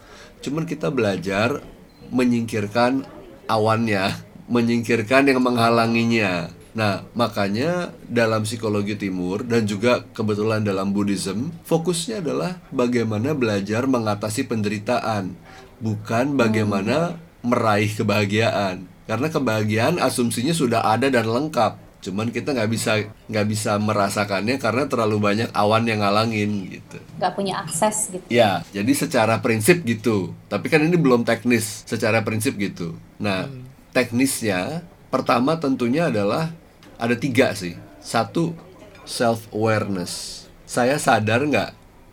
[0.40, 1.62] Cuman kita belajar
[2.10, 3.06] menyingkirkan
[3.46, 4.14] awannya,
[4.50, 6.50] menyingkirkan yang menghalanginya.
[6.76, 14.44] Nah, makanya dalam psikologi timur dan juga kebetulan dalam Buddhism, fokusnya adalah bagaimana belajar mengatasi
[14.44, 15.32] penderitaan,
[15.80, 18.84] bukan bagaimana meraih kebahagiaan.
[19.08, 21.86] Karena kebahagiaan asumsinya sudah ada dan lengkap.
[22.06, 27.02] Cuman kita nggak bisa nggak bisa merasakannya karena terlalu banyak awan yang ngalangin gitu.
[27.18, 30.30] nggak punya akses gitu Ya, jadi secara prinsip gitu.
[30.46, 32.94] Tapi kan ini belum teknis, secara prinsip gitu.
[33.18, 33.50] Nah,
[33.90, 36.54] teknisnya pertama tentunya adalah
[36.94, 37.74] ada tiga sih.
[37.98, 38.54] Satu,
[39.02, 40.46] self awareness.
[40.62, 41.70] Saya sadar nggak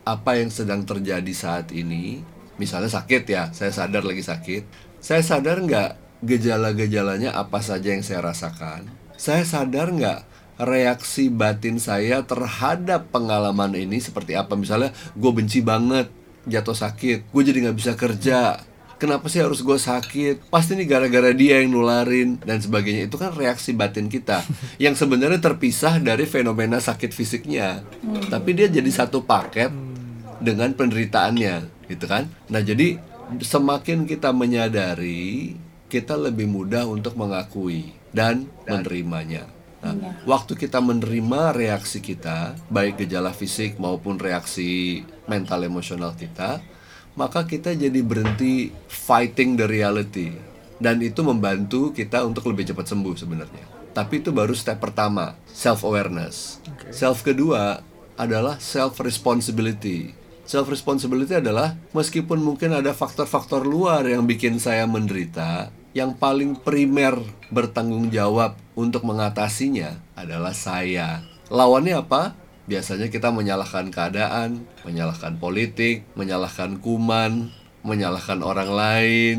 [0.09, 2.25] apa yang sedang terjadi saat ini?
[2.57, 4.63] Misalnya sakit ya, saya sadar lagi sakit.
[5.03, 9.02] Saya sadar nggak gejala-gejalanya apa saja yang saya rasakan?
[9.23, 10.19] Saya sadar nggak
[10.59, 14.59] reaksi batin saya terhadap pengalaman ini seperti apa?
[14.59, 16.11] Misalnya gue benci banget
[16.43, 18.59] jatuh sakit, gue jadi nggak bisa kerja,
[18.99, 20.51] kenapa sih harus gue sakit?
[20.51, 23.07] Pasti nih gara-gara dia yang nularin dan sebagainya.
[23.07, 24.43] Itu kan reaksi batin kita
[24.83, 27.79] yang sebenarnya terpisah dari fenomena sakit fisiknya.
[28.27, 29.71] Tapi dia jadi satu paket
[30.43, 32.27] dengan penderitaannya gitu kan?
[32.51, 32.99] Nah jadi
[33.39, 35.55] semakin kita menyadari
[35.87, 39.49] kita lebih mudah untuk mengakui dan menerimanya
[39.83, 40.11] Nah, Iya.
[40.23, 46.63] waktu kita menerima reaksi kita, baik gejala fisik maupun reaksi mental emosional kita,
[47.19, 50.31] maka kita jadi berhenti fighting the reality.
[50.79, 53.65] Dan itu membantu kita untuk lebih cepat sembuh sebenarnya.
[53.91, 56.63] Tapi itu baru step pertama, self awareness.
[56.89, 57.83] Self kedua
[58.15, 60.15] adalah self responsibility.
[60.47, 67.21] Self responsibility adalah meskipun mungkin ada faktor-faktor luar yang bikin saya menderita, yang paling primer
[67.53, 71.21] bertanggung jawab untuk mengatasinya adalah saya.
[71.53, 72.33] Lawannya apa?
[72.65, 77.53] Biasanya kita menyalahkan keadaan, menyalahkan politik, menyalahkan kuman,
[77.85, 79.37] menyalahkan orang lain,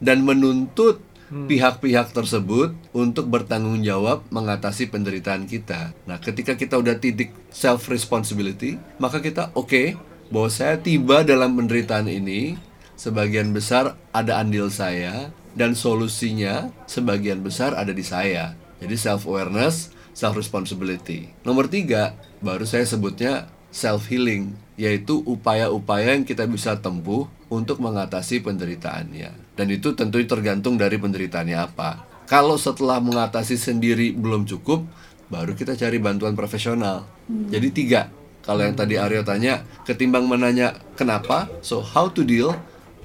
[0.00, 5.96] dan menuntut pihak-pihak tersebut untuk bertanggung jawab mengatasi penderitaan kita.
[6.04, 9.96] Nah, ketika kita udah titik self responsibility, maka kita oke
[10.28, 12.56] bahwa saya tiba dalam penderitaan ini,
[13.00, 18.56] sebagian besar ada andil saya dan solusinya sebagian besar ada di saya.
[18.82, 21.32] Jadi self awareness, self responsibility.
[21.46, 28.44] Nomor tiga, baru saya sebutnya self healing, yaitu upaya-upaya yang kita bisa tempuh untuk mengatasi
[28.44, 29.56] penderitaannya.
[29.56, 32.04] Dan itu tentu tergantung dari penderitaannya apa.
[32.28, 34.84] Kalau setelah mengatasi sendiri belum cukup,
[35.28, 37.04] baru kita cari bantuan profesional.
[37.28, 38.08] Jadi tiga.
[38.42, 42.58] Kalau yang tadi Aryo tanya, ketimbang menanya kenapa, so how to deal,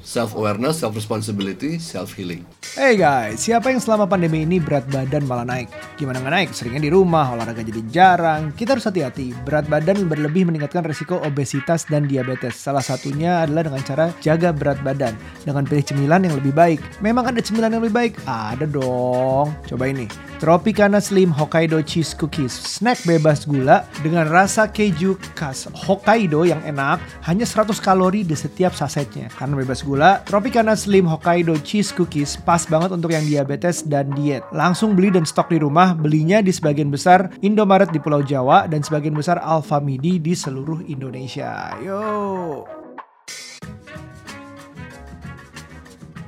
[0.07, 2.47] self awareness, self responsibility, self healing.
[2.79, 5.67] Hey guys, siapa yang selama pandemi ini berat badan malah naik?
[5.99, 6.49] Gimana nggak naik?
[6.55, 8.55] Seringnya di rumah, olahraga jadi jarang.
[8.55, 9.35] Kita harus hati-hati.
[9.43, 12.55] Berat badan berlebih meningkatkan risiko obesitas dan diabetes.
[12.55, 15.11] Salah satunya adalah dengan cara jaga berat badan.
[15.43, 16.79] Dengan pilih cemilan yang lebih baik.
[17.03, 18.13] Memang ada cemilan yang lebih baik?
[18.23, 19.51] Ada dong.
[19.67, 20.07] Coba ini.
[20.37, 22.53] Tropicana Slim Hokkaido Cheese Cookies.
[22.53, 27.01] Snack bebas gula dengan rasa keju khas Hokkaido yang enak.
[27.25, 29.33] Hanya 100 kalori di setiap sasetnya.
[29.33, 34.45] Karena bebas gula, Tropicana Slim Hokkaido Cheese Cookies pas banget untuk yang diabetes dan diet.
[34.53, 38.85] Langsung beli dan stok di rumah, belinya di sebagian besar Indomaret di Pulau Jawa dan
[38.85, 41.73] sebagian besar Alfamidi di seluruh Indonesia.
[41.81, 42.69] Yo.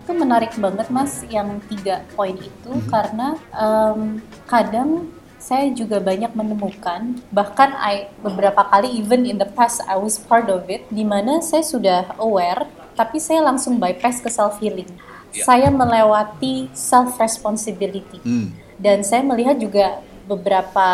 [0.10, 4.17] itu menarik banget mas yang tiga poin itu karena em,
[4.49, 5.05] kadang
[5.38, 10.49] saya juga banyak menemukan bahkan I beberapa kali even in the past I was part
[10.49, 12.65] of it di mana saya sudah aware
[12.99, 14.91] tapi saya langsung bypass ke self healing
[15.31, 18.51] saya melewati self responsibility Hmm.
[18.75, 20.89] dan saya melihat juga beberapa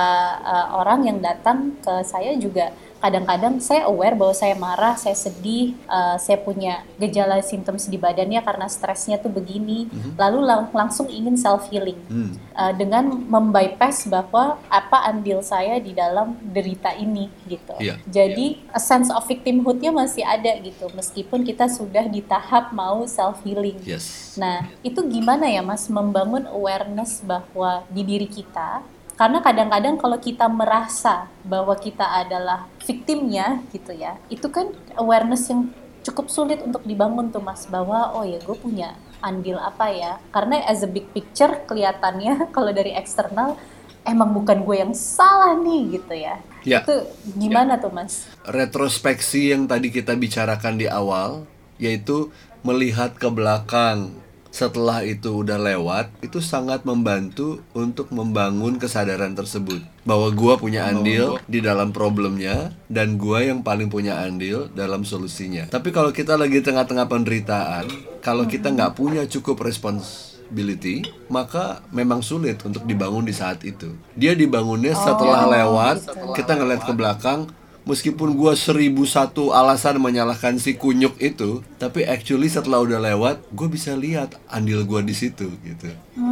[0.46, 2.72] uh, orang yang datang ke saya juga
[3.06, 8.42] kadang-kadang saya aware bahwa saya marah, saya sedih, uh, saya punya gejala symptoms di badannya
[8.42, 9.86] karena stresnya tuh begini,
[10.18, 12.34] lalu lang- langsung ingin self healing Hmm.
[12.82, 17.78] dengan membypass bahwa apa andil saya di dalam derita ini gitu.
[17.78, 18.02] Iya.
[18.10, 23.44] Jadi a sense of victimhood-nya masih ada gitu meskipun kita sudah di tahap mau self
[23.46, 23.78] healing.
[23.86, 24.34] Yes.
[24.40, 28.82] Nah, itu gimana ya Mas membangun awareness bahwa di diri kita
[29.16, 35.72] karena kadang-kadang kalau kita merasa bahwa kita adalah victimnya gitu ya, itu kan awareness yang
[36.04, 40.20] cukup sulit untuk dibangun tuh Mas bahwa oh ya gue punya andil apa ya.
[40.36, 43.56] Karena as a big picture kelihatannya kalau dari eksternal
[44.04, 46.36] emang bukan gue yang salah nih gitu ya.
[46.68, 46.84] Ya.
[46.84, 47.08] Itu
[47.40, 48.28] gimana tuh Mas?
[48.46, 51.50] retrospeksi yang tadi kita bicarakan di awal
[51.82, 52.30] yaitu
[52.62, 54.14] melihat ke belakang
[54.56, 59.84] setelah itu udah lewat itu sangat membantu untuk membangun kesadaran tersebut.
[60.08, 65.68] Bahwa gua punya andil di dalam problemnya dan gua yang paling punya andil dalam solusinya.
[65.68, 67.92] Tapi kalau kita lagi tengah-tengah penderitaan
[68.24, 73.92] kalau kita nggak punya cukup responsibility maka memang sulit untuk dibangun di saat itu.
[74.16, 77.52] Dia dibangunnya setelah lewat kita ngeliat ke belakang
[77.86, 83.68] meskipun gua seribu satu alasan menyalahkan si kunyuk itu tapi actually setelah udah lewat gue
[83.70, 85.90] bisa lihat andil gua di situ gitu.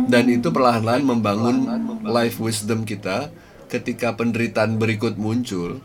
[0.09, 1.57] Dan itu perlahan-lahan membangun
[2.03, 3.29] life wisdom kita
[3.69, 5.79] ketika penderitaan berikut muncul.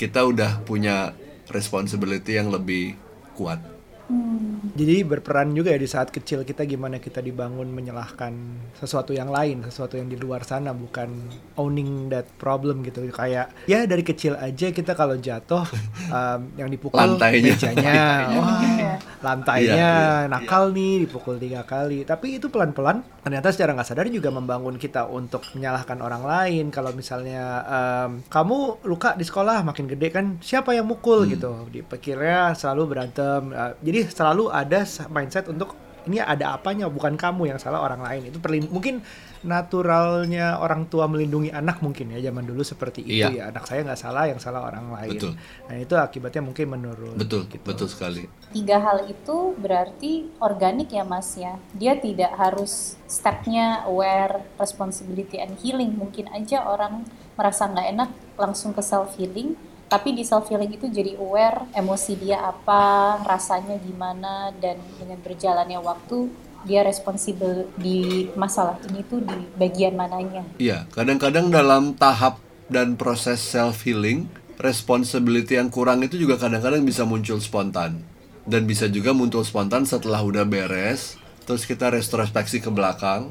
[0.00, 1.12] Kita udah punya
[1.52, 2.98] responsibility yang lebih
[3.36, 3.75] kuat
[4.06, 4.72] Hmm.
[4.76, 8.32] Jadi berperan juga ya di saat kecil kita gimana kita dibangun menyalahkan
[8.78, 11.10] sesuatu yang lain, sesuatu yang di luar sana bukan
[11.58, 13.02] owning that problem gitu.
[13.10, 15.66] Kayak ya dari kecil aja kita kalau jatuh
[16.16, 17.54] um, yang dipukul Lantainya.
[17.56, 18.00] mejanya,
[18.38, 18.62] wah
[19.26, 22.06] lantainya Iya, iya, nakal nih dipukul tiga kali.
[22.06, 26.64] Tapi itu pelan-pelan ternyata secara nggak sadar juga membangun kita untuk menyalahkan orang lain.
[26.70, 31.66] Kalau misalnya um, kamu luka di sekolah makin gede kan siapa yang mukul gitu.
[31.72, 33.50] Dipikirnya selalu berantem.
[33.50, 35.72] Uh, jadi selalu ada mindset untuk
[36.06, 39.02] ini ada apanya bukan kamu yang salah orang lain itu perlin mungkin
[39.42, 43.28] naturalnya orang tua melindungi anak mungkin ya zaman dulu seperti itu Iya.
[43.34, 45.32] ya anak saya nggak salah yang salah orang lain Betul.
[45.66, 47.64] nah itu akibatnya mungkin menurun Betul, gitu.
[47.66, 48.22] betul sekali.
[48.54, 51.58] Tiga hal itu berarti organik ya Mas ya.
[51.74, 55.98] Dia tidak harus stepnya aware, responsibility and healing.
[55.98, 57.02] Mungkin aja orang
[57.34, 59.58] merasa nggak enak langsung ke self healing.
[59.86, 65.78] Tapi di self healing itu jadi aware emosi dia apa, rasanya gimana, dan dengan berjalannya
[65.78, 66.26] waktu
[66.66, 70.42] dia responsibel di masalah ini tuh di bagian mananya.
[70.58, 74.26] Iya, kadang-kadang dalam tahap dan proses self healing,
[74.58, 78.02] responsibility yang kurang itu juga kadang-kadang bisa muncul spontan.
[78.46, 83.30] Dan bisa juga muncul spontan setelah udah beres, terus kita retrospeksi ke belakang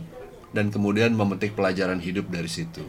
[0.55, 2.83] dan kemudian memetik pelajaran hidup dari situ.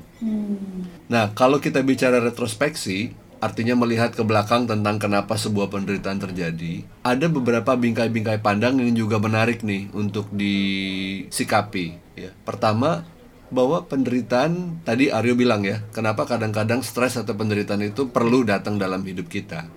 [1.11, 7.26] Nah, kalau kita bicara retrospeksi, artinya melihat ke belakang tentang kenapa sebuah penderitaan terjadi, ada
[7.30, 11.94] beberapa bingkai-bingkai pandang yang juga menarik nih untuk disikapi.
[12.18, 12.35] Ya.
[12.42, 13.06] Pertama,
[13.46, 19.06] bahwa penderitaan tadi Aryo bilang ya, kenapa kadang-kadang stres atau penderitaan itu perlu datang dalam
[19.06, 19.70] hidup kita.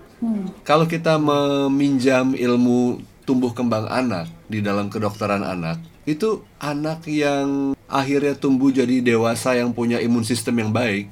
[0.68, 8.36] Kalau kita meminjam ilmu tumbuh kembang anak di dalam kedokteran anak, itu anak yang akhirnya
[8.36, 11.08] tumbuh jadi dewasa yang punya imun sistem yang baik,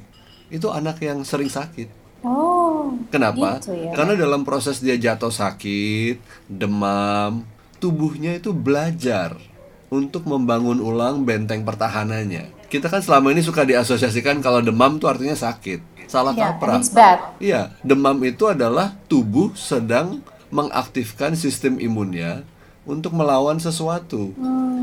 [0.53, 1.89] itu anak yang sering sakit.
[2.27, 3.63] Oh, Kenapa?
[3.63, 3.95] gitu ya.
[3.95, 6.19] Karena dalam proses dia jatuh sakit,
[6.51, 7.47] demam,
[7.79, 9.39] tubuhnya itu belajar
[9.89, 12.69] untuk membangun ulang benteng pertahanannya.
[12.69, 16.11] Kita kan selama ini suka diasosiasikan kalau demam tuh artinya sakit.
[16.11, 16.81] Salah and kaprah.
[17.41, 22.45] Iya, demam itu adalah tubuh sedang mengaktifkan sistem imunnya
[22.89, 24.33] untuk melawan sesuatu.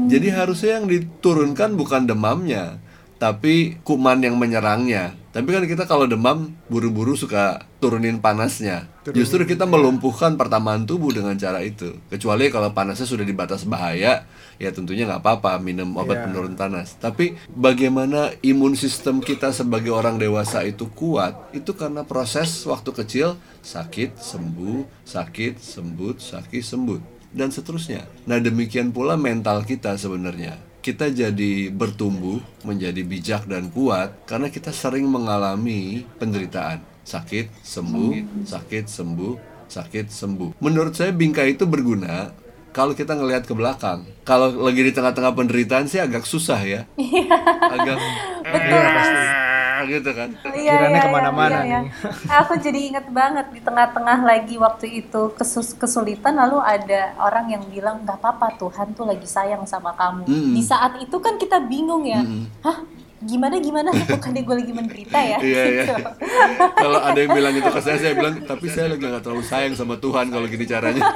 [0.06, 2.78] Jadi harusnya yang diturunkan bukan demamnya,
[3.18, 5.18] tapi kuman yang menyerangnya.
[5.36, 8.88] Tapi kan kita kalau demam buru-buru suka turunin panasnya.
[9.12, 11.92] Justru kita melumpuhkan pertamaan tubuh dengan cara itu.
[12.08, 14.24] Kecuali kalau panasnya sudah di batas bahaya,
[14.56, 16.32] ya tentunya nggak apa-apa minum obat Iya.
[16.32, 16.96] penurun panas.
[16.96, 23.36] Tapi bagaimana imun sistem kita sebagai orang dewasa itu kuat, itu karena proses waktu kecil
[23.60, 27.00] sakit sembuh, sakit sembuh, sakit sembuh
[27.36, 28.08] dan seterusnya.
[28.24, 30.75] Nah, demikian pula mental kita sebenarnya.
[30.86, 36.78] Kita jadi bertumbuh menjadi bijak dan kuat karena kita sering mengalami penderitaan.
[37.02, 39.34] Sakit, sembuh, sakit, sembuh,
[39.66, 40.62] sakit, sembuh.
[40.62, 42.30] Menurut saya bingkai itu berguna
[42.70, 44.06] kalau kita ngelihat ke belakang.
[44.30, 46.86] Kalau lagi di tengah-tengah penderitaan sih agak susah ya.
[47.74, 47.98] agak
[48.46, 49.45] Iya, pasti.
[49.84, 50.30] Gitu kan.
[50.40, 51.84] Pikirannya ke mana-mana nih.
[52.44, 57.64] Aku jadi inget banget di tengah-tengah lagi waktu itu kesus kesulitan lalu ada orang yang
[57.68, 60.30] bilang nggak apa-apa Tuhan tuh lagi sayang sama kamu.
[60.30, 60.54] Mm.
[60.56, 62.24] Di saat itu kan kita bingung ya,
[62.64, 62.78] hah
[63.24, 65.38] gimana gimana bukannya gue lagi menderita ya?
[65.40, 65.84] Iya iya.
[65.88, 65.94] Gitu.
[66.76, 69.74] kalau ada yang bilang itu ke saya, saya bilang tapi saya lagi nggak terlalu sayang
[69.78, 71.04] sama Tuhan kalau gini caranya.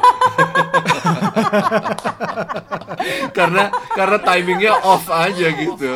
[3.38, 3.64] karena
[3.96, 5.88] karena timingnya off aja gitu,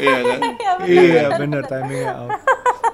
[0.00, 0.40] iya kan?
[0.84, 2.30] iya bener timingnya out.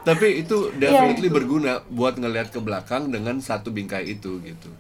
[0.03, 4.71] Tapi itu definitely berguna buat ngelihat ke belakang dengan satu bingkai itu gitu.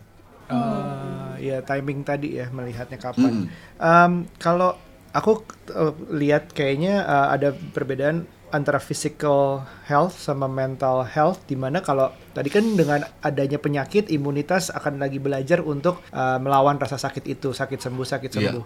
[0.50, 3.46] Eh, ya timing tadi ya melihatnya kapan.
[3.78, 4.74] Em, kalau
[5.12, 11.80] aku eh, lihat kayaknya eh, ada perbedaan antara physical health sama mental health di mana
[11.80, 17.24] kalau tadi kan dengan adanya penyakit imunitas akan lagi belajar untuk eh, melawan rasa sakit
[17.26, 18.36] itu sakit sembuh sakit Iya.
[18.52, 18.64] sembuh.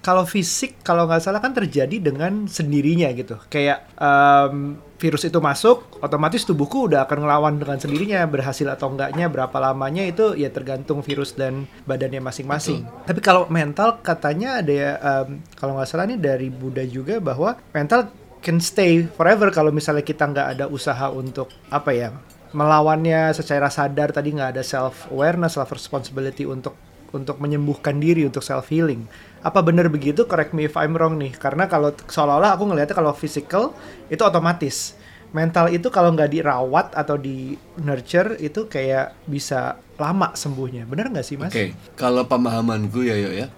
[0.00, 3.40] Kalau fisik kalau nggak salah kan terjadi dengan sendirinya gitu.
[3.48, 9.28] Kayak em, virus itu masuk, otomatis tubuhku udah akan ngelawan dengan sendirinya berhasil atau enggaknya
[9.28, 12.84] berapa lamanya itu ya tergantung virus dan badannya masing-masing.
[13.04, 17.56] Tapi kalau mental katanya ada ya em, kalau nggak salah nih dari Buddha juga bahwa
[17.72, 18.12] mental
[18.44, 22.12] can stay forever kalau misalnya kita nggak ada usaha untuk apa ya
[22.52, 24.12] melawannya secara sadar.
[24.12, 26.76] Tadi nggak ada self awareness self responsibility untuk
[27.16, 29.08] untuk menyembuhkan diri untuk self healing
[29.44, 30.24] apa benar begitu?
[30.24, 31.36] Correct me if I'm wrong nih.
[31.36, 33.76] Karena kalau seolah-olah aku ngelihatnya kalau physical
[34.08, 34.96] itu otomatis.
[35.36, 37.52] Mental itu kalau nggak dirawat atau di
[37.82, 40.88] nurture itu kayak bisa lama sembuhnya.
[40.88, 41.52] Benar nggak sih mas?
[41.52, 43.52] Oke, kalau pemahamanku ya yo ya,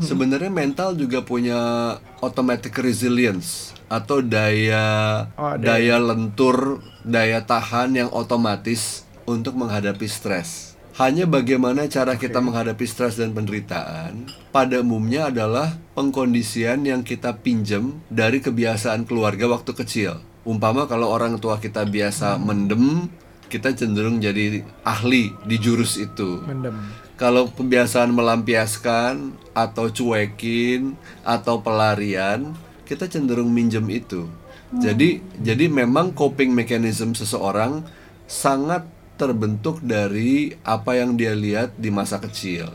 [0.00, 1.58] sebenarnya mental juga punya
[2.20, 4.86] automatic resilience atau daya
[5.36, 10.74] Oh, daya lentur, daya tahan yang otomatis untuk menghadapi stres.
[10.94, 17.98] Hanya bagaimana cara kita menghadapi stres dan penderitaan pada umumnya adalah pengkondisian yang kita pinjam
[18.06, 20.22] dari kebiasaan keluarga waktu kecil.
[20.46, 23.10] Umpama kalau orang tua kita biasa mendem,
[23.50, 26.46] kita cenderung jadi ahli di jurus itu.
[26.46, 26.78] Mendem.
[27.18, 32.52] Kalau kebiasaan melampiaskan atau cuekin atau pelarian,
[32.84, 34.26] kita cenderung minjem itu.
[34.74, 37.86] Jadi jadi memang coping mechanism seseorang
[38.26, 38.82] sangat
[39.14, 42.66] terbentuk dari apa yang dia lihat di masa kecil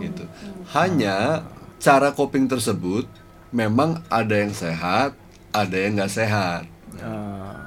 [0.00, 0.24] gitu.
[0.72, 1.44] Hanya
[1.76, 3.04] cara coping tersebut
[3.52, 5.12] memang ada yang sehat,
[5.52, 6.71] ada yang nggak sehat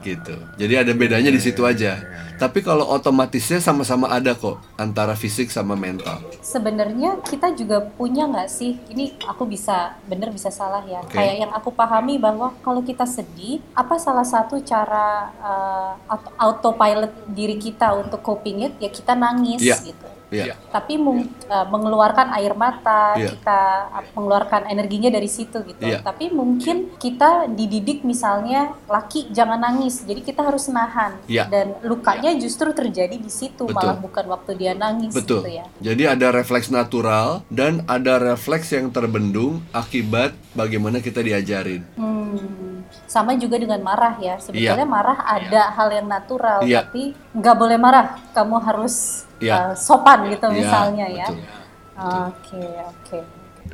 [0.01, 0.35] gitu.
[0.55, 1.97] Jadi ada bedanya di situ aja.
[2.35, 6.19] Tapi kalau otomatisnya sama-sama ada kok antara fisik sama mental.
[6.43, 8.75] Sebenarnya kita juga punya nggak sih?
[8.91, 10.99] Ini aku bisa bener bisa salah ya.
[11.01, 11.15] Oke.
[11.15, 17.11] Kayak yang aku pahami bahwa kalau kita sedih, apa salah satu cara uh, auto- autopilot
[17.31, 19.79] diri kita untuk coping it ya kita nangis Iya.
[19.81, 20.07] gitu.
[20.33, 20.57] Iya.
[20.71, 23.35] Tapi mung- uh, mengeluarkan air mata, Iya.
[23.37, 23.61] kita
[23.93, 25.85] uh, mengeluarkan energinya dari situ gitu.
[25.85, 26.01] Iya.
[26.01, 31.17] Tapi mungkin kita dididik misalnya laki jangan nangis, jadi kita harus nahan.
[31.29, 31.47] Iya.
[31.49, 33.75] Dan lukanya justru terjadi di situ, Betul.
[33.77, 35.45] malah bukan waktu dia nangis Betul.
[35.45, 35.65] gitu ya.
[35.81, 41.85] Jadi ada refleks natural dan ada refleks yang terbendung akibat bagaimana kita diajarin.
[41.95, 42.83] Hmm,
[43.15, 44.35] sama juga dengan marah ya.
[44.35, 44.91] Sebetulnya Iya.
[44.91, 46.83] marah ada hal yang natural, Iya.
[46.83, 48.19] tapi nggak boleh marah.
[48.35, 49.71] Kamu harus Iya.
[49.71, 51.27] uh, sopan gitu Iya, misalnya ya.
[51.31, 51.63] betul.
[51.95, 53.19] Oke, oke.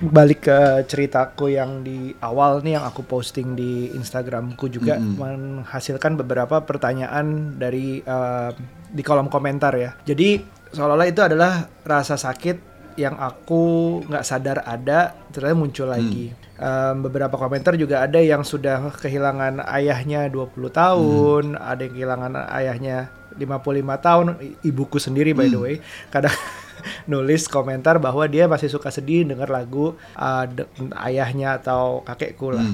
[0.01, 6.63] balik ke ceritaku yang di awal nih yang aku posting di Instagramku juga menghasilkan beberapa
[6.63, 8.49] pertanyaan dari eh,
[8.87, 9.91] di kolom komentar ya.
[10.07, 10.39] Jadi
[10.71, 16.31] seolah-olah itu adalah rasa sakit yang aku nggak sadar ada ternyata muncul lagi.
[16.61, 22.97] Em, beberapa komentar juga ada yang sudah kehilangan ayahnya 20 tahun, ada yang kehilangan ayahnya
[23.33, 24.25] 55 tahun,
[24.61, 25.75] ibuku sendiri by the way.
[26.13, 26.35] Kadang
[27.11, 30.69] nulis komentar bahwa dia masih suka sedih dengar lagu uh, de-
[31.07, 32.65] ayahnya atau kakekku lah.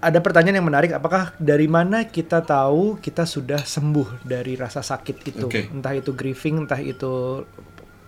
[0.00, 5.16] Ada pertanyaan yang menarik, apakah dari mana kita tahu kita sudah sembuh dari rasa sakit
[5.36, 5.48] itu?
[5.48, 5.66] Oke.
[5.72, 7.42] Entah itu grieving, entah itu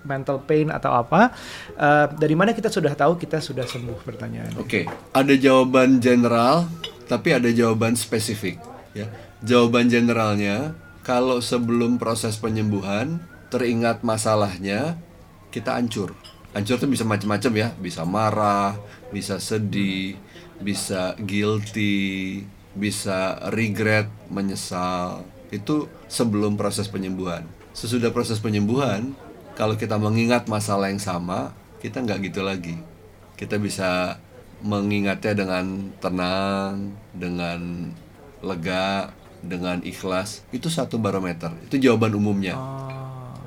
[0.04, 1.34] mental pain atau apa.
[1.74, 4.02] Uh, dari mana kita sudah tahu kita sudah sembuh?
[4.02, 4.54] Pertanyaan.
[4.58, 6.68] Oke, ada jawaban general,
[7.10, 8.60] tapi ada jawaban spesifik.
[8.96, 9.10] Ya,
[9.44, 10.74] jawaban generalnya
[11.08, 15.00] kalau sebelum proses penyembuhan teringat masalahnya,
[15.48, 16.12] kita hancur.
[16.52, 18.76] Hancur tuh bisa macam-macam ya, bisa marah,
[19.08, 20.20] bisa sedih,
[20.60, 22.44] bisa guilty,
[22.76, 25.24] bisa regret, menyesal.
[25.48, 27.48] Itu sebelum proses penyembuhan.
[27.72, 29.16] Sesudah proses penyembuhan,
[29.58, 31.50] kalau kita mengingat masalah yang sama,
[31.82, 32.78] kita nggak gitu lagi
[33.38, 34.18] kita bisa
[34.66, 37.94] mengingatnya dengan tenang, dengan
[38.42, 40.42] lega, dengan ikhlas.
[40.50, 41.54] Itu satu barometer.
[41.70, 42.58] Itu jawaban umumnya.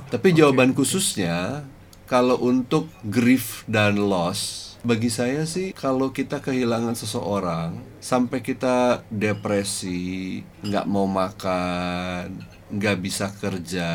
[0.08, 1.68] Tapi jawaban khususnya
[2.08, 10.40] kalau untuk grief dan loss, bagi saya sih kalau kita kehilangan seseorang sampai kita depresi,
[10.64, 12.40] nggak mau makan,
[12.72, 13.92] nggak bisa kerja,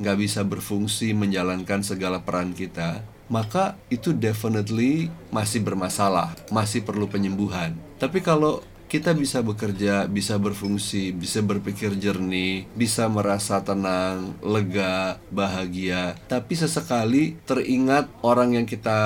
[0.00, 7.76] nggak bisa berfungsi menjalankan segala peran kita, maka itu definitely masih bermasalah, masih perlu penyembuhan.
[8.00, 16.18] Tapi kalau kita bisa bekerja, bisa berfungsi, bisa berpikir jernih, bisa merasa tenang, lega, bahagia,
[16.26, 18.98] tapi sesekali teringat orang yang kita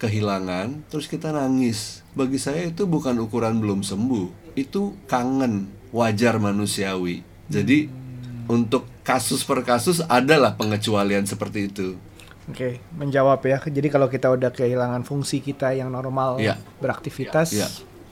[0.00, 2.00] kehilangan, terus kita nangis.
[2.16, 7.20] Bagi saya itu bukan ukuran belum sembuh, itu kangen, wajar manusiawi.
[7.52, 7.92] Jadi
[8.48, 11.98] untuk kasus per kasus adalah pengecualian seperti itu.
[12.46, 13.58] Oke, menjawab ya.
[13.62, 16.58] Jadi kalau kita udah kehilangan fungsi kita yang normal Iya.
[16.78, 17.68] beraktivitas, Iya.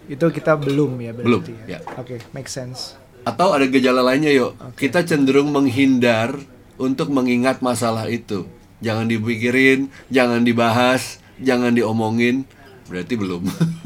[0.06, 1.78] itu kita belum ya berarti Belum, ya.
[1.78, 1.80] iya.
[1.98, 2.94] Oke, make sense.
[3.22, 4.54] Atau ada gejala lainnya yuk.
[4.74, 6.38] Kita cenderung menghindar
[6.78, 8.46] untuk mengingat masalah itu.
[8.78, 12.46] Jangan dipikirin, jangan dibahas, jangan diomongin.
[12.86, 13.42] Berarti belum.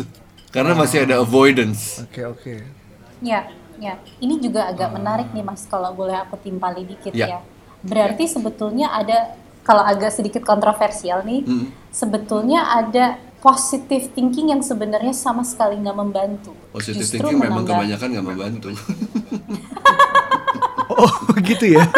[0.55, 2.05] Karena masih ada avoidance.
[2.05, 2.55] Oke, oke.
[3.25, 3.49] Ya,
[3.83, 3.95] ya.
[4.17, 7.27] Ini juga agak menarik nih Mas kalau boleh aku timpali dikit Ya.
[7.27, 7.41] ya.
[7.83, 11.67] Berarti sebetulnya ada kalau agak sedikit kontroversial nih, Mm.
[11.91, 16.55] sebetulnya ada positive thinking yang sebenarnya sama sekali nggak membantu.
[16.71, 18.69] Positive Justru thinking memang kebanyakan nggak membantu.
[20.93, 21.09] Oh,
[21.41, 21.89] gitu ya.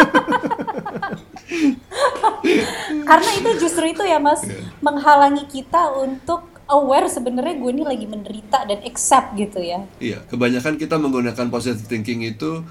[3.05, 4.65] Karena itu justru itu ya Mas, Iya.
[4.79, 9.85] menghalangi kita untuk aware sebenarnya gue ini lagi menderita dan accept gitu ya.
[10.01, 12.65] iya, kebanyakan kita menggunakan positive thinking itu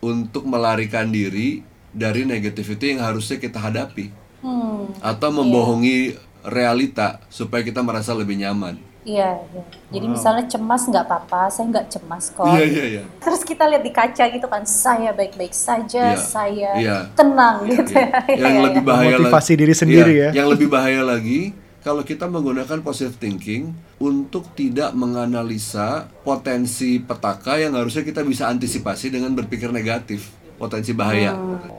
[0.00, 4.10] untuk melarikan diri dari negativity yang harusnya kita hadapi.
[4.40, 4.88] Hmm.
[5.04, 8.80] Atau membohongi realita supaya kita merasa lebih nyaman.
[9.00, 9.62] Iya, iya.
[9.96, 12.44] Jadi misalnya cemas nggak apa-apa, saya nggak cemas kok.
[12.44, 13.04] Iya, iya, iya.
[13.16, 16.96] Terus kita lihat di kaca gitu kan, saya baik-baik saja, Iya, saya iya.
[17.16, 18.12] tenang gitu ya.
[18.28, 18.88] Yang Iya, lebih iya.
[18.88, 20.44] bahaya lagi- diri sendiri Iya, ya.
[20.44, 21.40] Yang lebih bahaya lagi
[21.80, 29.08] kalau kita menggunakan positive thinking untuk tidak menganalisa potensi petaka yang harusnya kita bisa antisipasi
[29.08, 30.28] dengan berpikir negatif
[30.60, 31.32] potensi bahaya.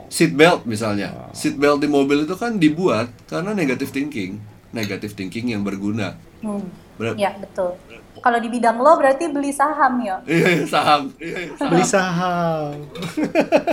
[0.09, 1.29] Seat belt misalnya.
[1.37, 4.41] Seat belt di mobil itu kan dibuat karena negative thinking.
[4.73, 6.17] Negative thinking yang berguna.
[6.41, 6.65] Hmm.
[6.97, 7.77] Ber- Ya, betul.
[8.21, 10.17] Kalau di bidang lo berarti beli saham ya.
[10.25, 11.01] Iya, iya, saham.
[11.17, 11.69] Iya, iya, saham.
[11.69, 12.73] Beli saham.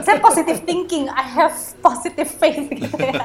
[0.04, 3.16] Saya positive thinking, I have positive faith gitu ya.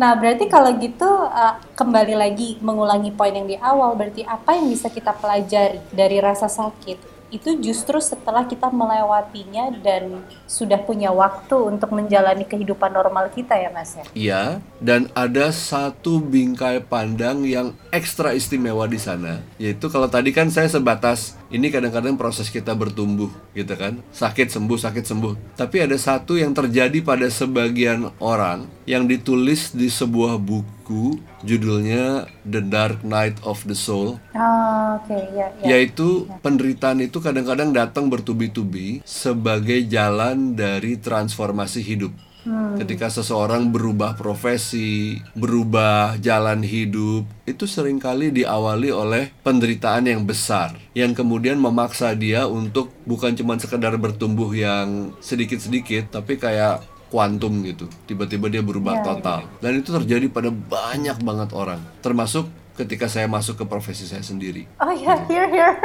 [0.00, 4.68] Nah, berarti kalau gitu uh, kembali lagi mengulangi poin yang di awal, berarti apa yang
[4.68, 7.15] bisa kita pelajari dari rasa sakit?
[7.26, 13.70] Itu justru setelah kita melewatinya dan sudah punya waktu untuk menjalani kehidupan normal kita ya,
[13.74, 14.04] Mas ya.
[14.14, 14.42] Iya,
[14.78, 20.70] dan ada satu bingkai pandang yang ekstra istimewa di sana, yaitu kalau tadi kan saya
[20.70, 25.58] sebatas ini kadang-kadang proses kita bertumbuh, gitu kan, sakit sembuh, sakit sembuh.
[25.58, 30.75] Tapi ada satu yang terjadi pada sebagian orang yang ditulis di sebuah buku,
[31.42, 35.76] judulnya The Dark Night of the Soul, Ah, oke, ya, ya.
[35.76, 42.14] yaitu penderitaan itu kadang-kadang datang bertubi-tubi sebagai jalan dari transformasi hidup.
[42.78, 50.78] Ketika seseorang berubah profesi, berubah jalan hidup, itu sering kali diawali oleh penderitaan yang besar
[50.94, 57.86] yang kemudian memaksa dia untuk bukan cuma sekedar bertumbuh yang sedikit-sedikit, tapi kayak kuantum gitu.
[58.04, 59.46] Tiba-tiba dia berubah total.
[59.62, 62.46] Dan itu terjadi pada banyak banget orang, termasuk
[62.76, 64.68] ketika saya masuk ke profesi saya sendiri.
[64.76, 65.74] Oh ya, here here.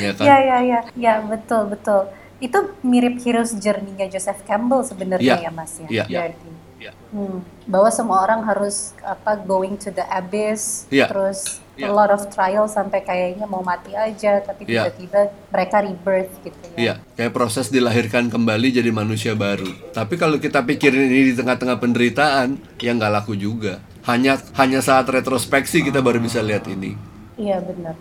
[0.00, 0.24] Ya kan?
[0.24, 2.08] Ya ya ya, ya betul betul.
[2.40, 5.86] Itu mirip hero's journey-nya Joseph Campbell sebenarnya Iya, ya Mas ya.
[5.92, 6.18] iya, iya.
[6.24, 6.48] Berarti.
[6.84, 6.92] Ya.
[7.08, 11.08] Hmm, bahwa semua orang harus apa going to the abyss, Iya.
[11.08, 11.96] terus a Iya.
[11.96, 14.92] lot of trial sampai kayaknya mau mati aja, tapi Iya.
[14.92, 16.76] tiba-tiba mereka rebirth gitu ya.
[16.76, 19.72] Iya, kayak proses dilahirkan kembali jadi manusia baru.
[19.96, 23.80] Tapi kalau kita pikirin ini di tengah-tengah penderitaan, ya nggak laku juga.
[24.04, 26.92] Hanya hanya saat retrospeksi kita baru bisa lihat ini.
[27.40, 27.96] Iya benar.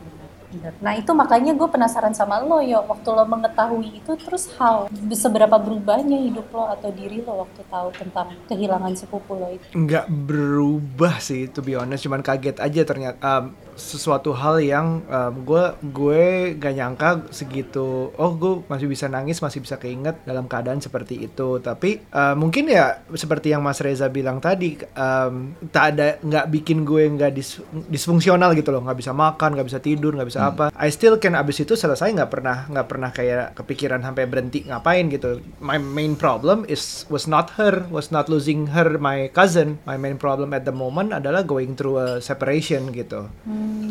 [0.54, 0.72] Benar.
[0.80, 5.58] Nah itu makanya gue penasaran sama lo yo waktu lo mengetahui itu terus how seberapa
[5.58, 9.66] berubahnya hidup lo atau diri lo waktu tahu tentang kehilangan sepupu lo itu.
[9.74, 13.44] nggak berubah sih to be honest cuman kaget aja ternyata um,
[13.76, 15.64] sesuatu hal yang um, gue
[15.94, 16.24] gue
[16.58, 21.60] gak nyangka segitu oh gue masih bisa nangis masih bisa keinget dalam keadaan seperti itu.
[21.60, 26.86] Tapi uh, mungkin ya seperti yang Mas Reza bilang tadi um, tak ada nggak bikin
[26.88, 28.82] gue nggak dis- disfungsional gitu loh.
[28.86, 30.66] Nggak bisa makan nggak bisa tidur nggak bisa apa.
[30.74, 35.10] I still can abis itu selesai nggak pernah nggak pernah kayak kepikiran sampai berhenti ngapain
[35.12, 35.42] gitu.
[35.60, 39.82] My main problem is was not her was not losing her my cousin.
[39.84, 43.28] My main problem at the moment adalah going through a separation gitu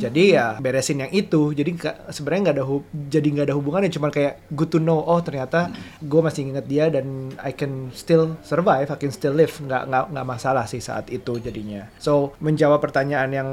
[0.02, 1.54] jadi ya beresin yang itu.
[1.54, 1.78] Jadi
[2.10, 2.64] sebenarnya nggak ada
[3.06, 3.90] jadi nggak ada hubungannya.
[3.94, 5.70] Cuma kayak good to know oh ternyata
[6.02, 9.54] gue masih inget dia dan I can still survive I can still live.
[9.62, 11.86] Nggak nggak nggak masalah sih saat itu jadinya.
[12.02, 13.50] So menjawab pertanyaan yang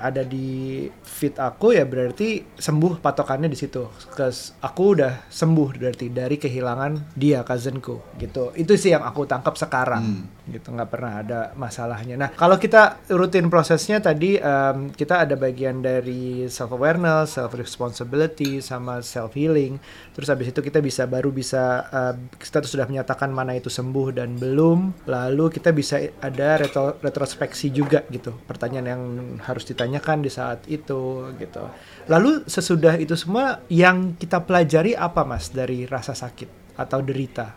[0.00, 3.84] ada di feed aku ya berarti sembuh patokannya di situ.
[4.16, 8.56] Cause aku udah sembuh berarti dari kehilangan dia cousinku gitu.
[8.56, 10.72] Itu sih yang aku tangkap sekarang gitu.
[10.72, 12.16] Nggak pernah ada masalahnya.
[12.16, 18.58] Nah kalau kita rutin prosesnya tadi em, kita ada bagian dari self awareness self responsibility
[18.64, 19.78] sama self healing
[20.16, 24.40] terus habis itu kita bisa baru bisa eh, kita sudah menyatakan mana itu sembuh dan
[24.40, 28.32] belum lalu kita bisa ada retro- retrospeksi juga gitu.
[28.48, 29.02] Pertanyaan yang
[29.44, 31.64] harus ditanyakan di saat itu gitu.
[32.08, 37.56] Lalu sesudah itu semua yang kita pelajari apa mas dari rasa sakit atau derita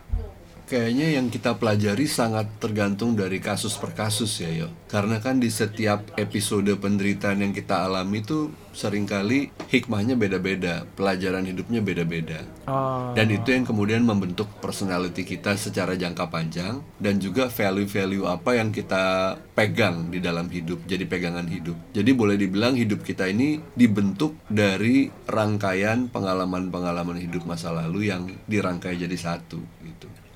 [0.70, 4.70] Kayaknya yang kita pelajari sangat tergantung dari kasus per kasus ya, yo.
[4.86, 11.42] Karena kan di setiap episode penderitaan yang kita alami itu sering kali hikmahnya beda-beda, pelajaran
[11.42, 12.46] hidupnya beda-beda.
[12.70, 13.10] Oh.
[13.18, 18.70] Dan itu yang kemudian membentuk personality kita secara jangka panjang dan juga value-value apa yang
[18.70, 21.74] kita pegang di dalam hidup, jadi pegangan hidup.
[21.90, 28.94] Jadi boleh dibilang hidup kita ini dibentuk dari rangkaian pengalaman-pengalaman hidup masa lalu yang dirangkai
[28.96, 29.58] jadi satu.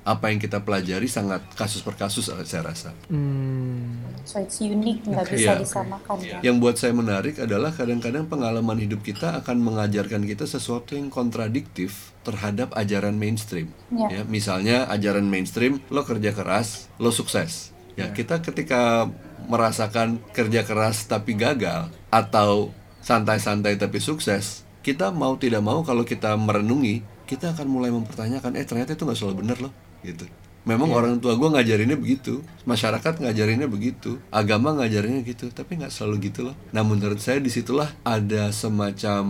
[0.05, 2.93] Apa yang kita pelajari sangat kasus per kasus saya rasa.
[3.09, 4.05] Hmm.
[4.21, 5.65] So it's unique nggak bisa Iya.
[5.65, 6.37] disamakan ya.
[6.45, 12.13] Yang buat saya menarik adalah kadang-kadang pengalaman hidup kita akan mengajarkan kita sesuatu yang kontradiktif
[12.21, 13.73] terhadap ajaran mainstream.
[13.89, 14.09] Ya.
[14.09, 17.73] Ya, misalnya ajaran mainstream, lo kerja keras, lo sukses.
[17.97, 19.09] Ya, kita ketika
[19.49, 26.33] merasakan kerja keras tapi gagal atau santai-santai tapi sukses, kita mau tidak mau kalau kita
[26.33, 29.73] merenungi, kita akan mulai mempertanyakan, eh ternyata itu nggak selalu benar loh,
[30.05, 30.29] gitu.
[30.65, 36.33] Memang orang tua gue ngajarinnya begitu, masyarakat ngajarinnya begitu, agama ngajarinnya gitu, tapi nggak selalu
[36.33, 36.57] gitu loh.
[36.73, 39.25] Nah menurut saya di situlah ada semacam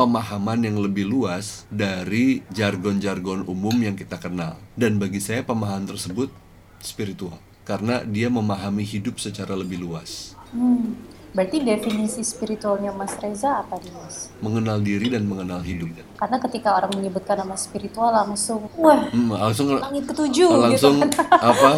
[0.00, 4.56] pemahaman yang lebih luas dari jargon-jargon umum yang kita kenal.
[4.72, 6.32] Dan bagi saya pemahaman tersebut
[6.80, 7.36] spiritual,
[7.68, 10.32] karena dia memahami hidup secara lebih luas.
[10.56, 10.96] Hmm.
[11.32, 14.28] Berarti definisi spiritualnya Mas Reza apa nih Mas?
[14.44, 15.88] Mengenal diri dan mengenal hidup.
[16.14, 21.40] Karena ketika orang menyebutkan nama spiritual langsung, wah Hmm, langsung langit ketujuh langsung gitu kan.
[21.50, 21.70] apa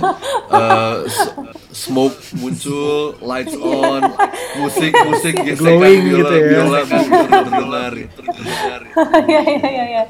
[0.50, 0.94] uh,
[1.70, 4.02] smoke muncul lights on
[4.58, 6.44] musik musik gesekan Glowing biola gitu ya.
[6.44, 8.80] biola terdengar terdengar
[9.24, 10.04] ya, ya, ya, ya.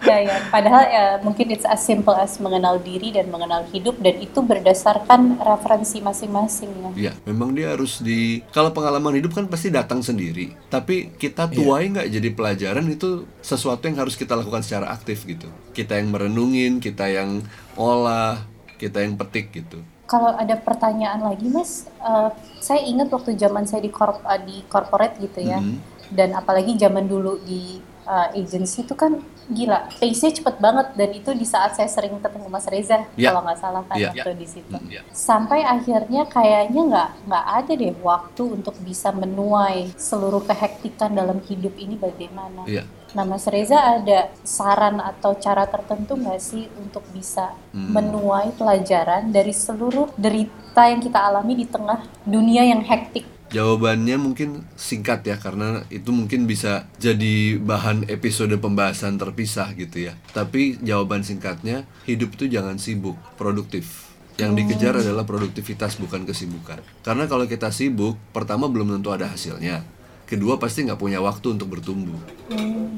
[0.00, 0.36] Ya, ya.
[0.48, 5.36] Padahal ya mungkin it's as simple as mengenal diri dan mengenal hidup dan itu berdasarkan
[5.38, 6.90] referensi masing-masing ya.
[6.96, 10.56] Iya, memang dia harus di kalau pengalaman hidup kan pasti datang sendiri.
[10.66, 15.46] Tapi kita tuai nggak jadi pelajaran itu sesuatu yang harus kita lakukan secara aktif gitu.
[15.70, 17.44] Kita yang merenungin, kita yang
[17.78, 18.42] olah,
[18.80, 19.78] kita yang petik gitu.
[20.10, 24.56] Kalau ada pertanyaan lagi Mas, eh, saya ingat waktu zaman saya di korp eh, di
[24.66, 25.62] corporate gitu ya.
[25.62, 25.78] Mhm.
[26.10, 27.78] Dan apalagi zaman dulu di
[28.10, 32.46] eh, agency itu kan gila, pace-nya cepet banget dan itu di saat saya sering ketemu
[32.46, 33.30] Mas Reza Ya.
[33.30, 34.10] kalau nggak salah kan Ya.
[34.10, 34.70] waktu di situ.
[34.70, 35.02] Mm, ya.
[35.10, 41.74] Sampai akhirnya kayaknya nggak nggak ada deh waktu untuk bisa menuai seluruh kehektikan dalam hidup
[41.78, 42.62] ini bagaimana.
[42.66, 42.82] Iya.
[43.10, 47.90] Nah, Mas Reza ada saran atau cara tertentu nggak sih untuk bisa Hmm.
[47.90, 53.26] menuai pelajaran dari seluruh derita yang kita alami di tengah dunia yang hektik?
[53.50, 60.14] Jawabannya mungkin singkat ya karena itu mungkin bisa jadi bahan episode pembahasan terpisah gitu ya.
[60.30, 64.06] Tapi jawaban singkatnya hidup itu jangan sibuk, produktif.
[64.38, 66.78] Yang dikejar adalah produktivitas bukan kesibukan.
[67.02, 69.82] Karena kalau kita sibuk, pertama belum tentu ada hasilnya.
[70.30, 72.14] Kedua pasti nggak punya waktu untuk bertumbuh.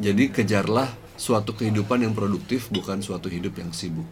[0.04, 0.84] Jadi kejarlah
[1.16, 4.04] suatu kehidupan yang produktif bukan suatu hidup yang sibuk.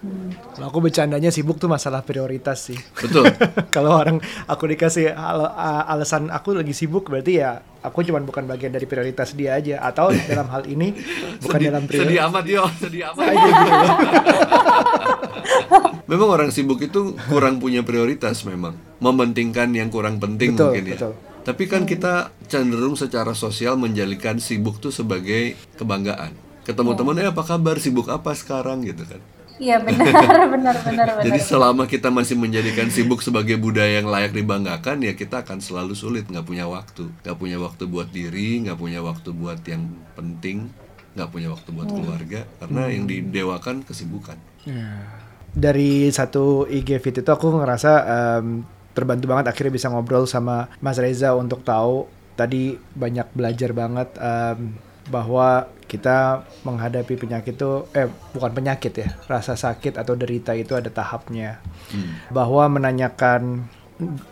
[0.56, 2.78] Kalau aku bercandanya sibuk tuh masalah prioritas sih.
[2.96, 3.28] Betul.
[3.74, 5.52] Kalau orang aku dikasih al-
[5.90, 10.14] alasan aku lagi sibuk berarti ya aku cuman bukan bagian dari prioritas dia aja atau
[10.30, 10.96] dalam hal ini
[11.44, 13.24] bukan dalam sedih prioritas amat yo, sedih amat.
[13.26, 13.96] aja gitu loh.
[16.10, 18.74] Memang orang sibuk itu kurang punya prioritas memang.
[18.98, 20.96] Mementingkan yang kurang penting Betul, mungkin ya.
[20.98, 21.12] betul.
[21.40, 26.36] Tapi kan kita cenderung secara sosial menjadikan sibuk tuh sebagai kebanggaan.
[26.68, 29.20] Ketemu teman, eh apa kabar, sibuk apa sekarang gitu kan.
[29.60, 31.06] Iya benar, benar, benar, benar.
[31.28, 35.92] Jadi selama kita masih menjadikan sibuk sebagai budaya yang layak dibanggakan, ya kita akan selalu
[35.92, 39.84] sulit, nggak punya waktu, nggak punya waktu buat diri, nggak punya waktu buat yang
[40.16, 40.72] penting,
[41.12, 44.40] nggak punya waktu buat keluarga, karena yang didewakan kesibukan.
[45.50, 48.62] dari satu IG feed itu aku ngerasa em,
[49.00, 52.04] terbantu banget akhirnya bisa ngobrol sama Mas Reza untuk tahu
[52.36, 54.76] tadi banyak belajar banget em,
[55.10, 60.86] bahwa kita menghadapi penyakit itu eh bukan penyakit ya rasa sakit atau derita itu ada
[60.86, 61.58] tahapnya.
[62.30, 63.66] Bahwa menanyakan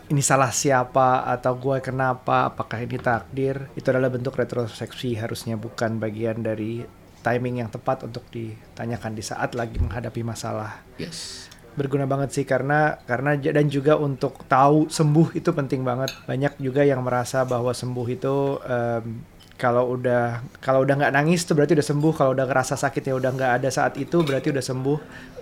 [0.09, 3.67] ini salah siapa atau gue kenapa apakah ini takdir?
[3.75, 6.81] Itu adalah bentuk retrospeksi harusnya bukan bagian dari
[7.19, 10.79] timing yang tepat untuk ditanyakan di saat lagi menghadapi masalah.
[10.95, 11.51] Yes.
[11.79, 16.11] Berguna banget sih karena karena dan juga untuk tahu sembuh itu penting banget.
[16.27, 19.23] Banyak juga yang merasa bahwa sembuh itu em,
[19.55, 23.15] kalau udah kalau udah nggak nangis tuh berarti udah sembuh kalau udah ngerasa sakit ya
[23.15, 24.97] udah nggak ada saat itu berarti udah sembuh.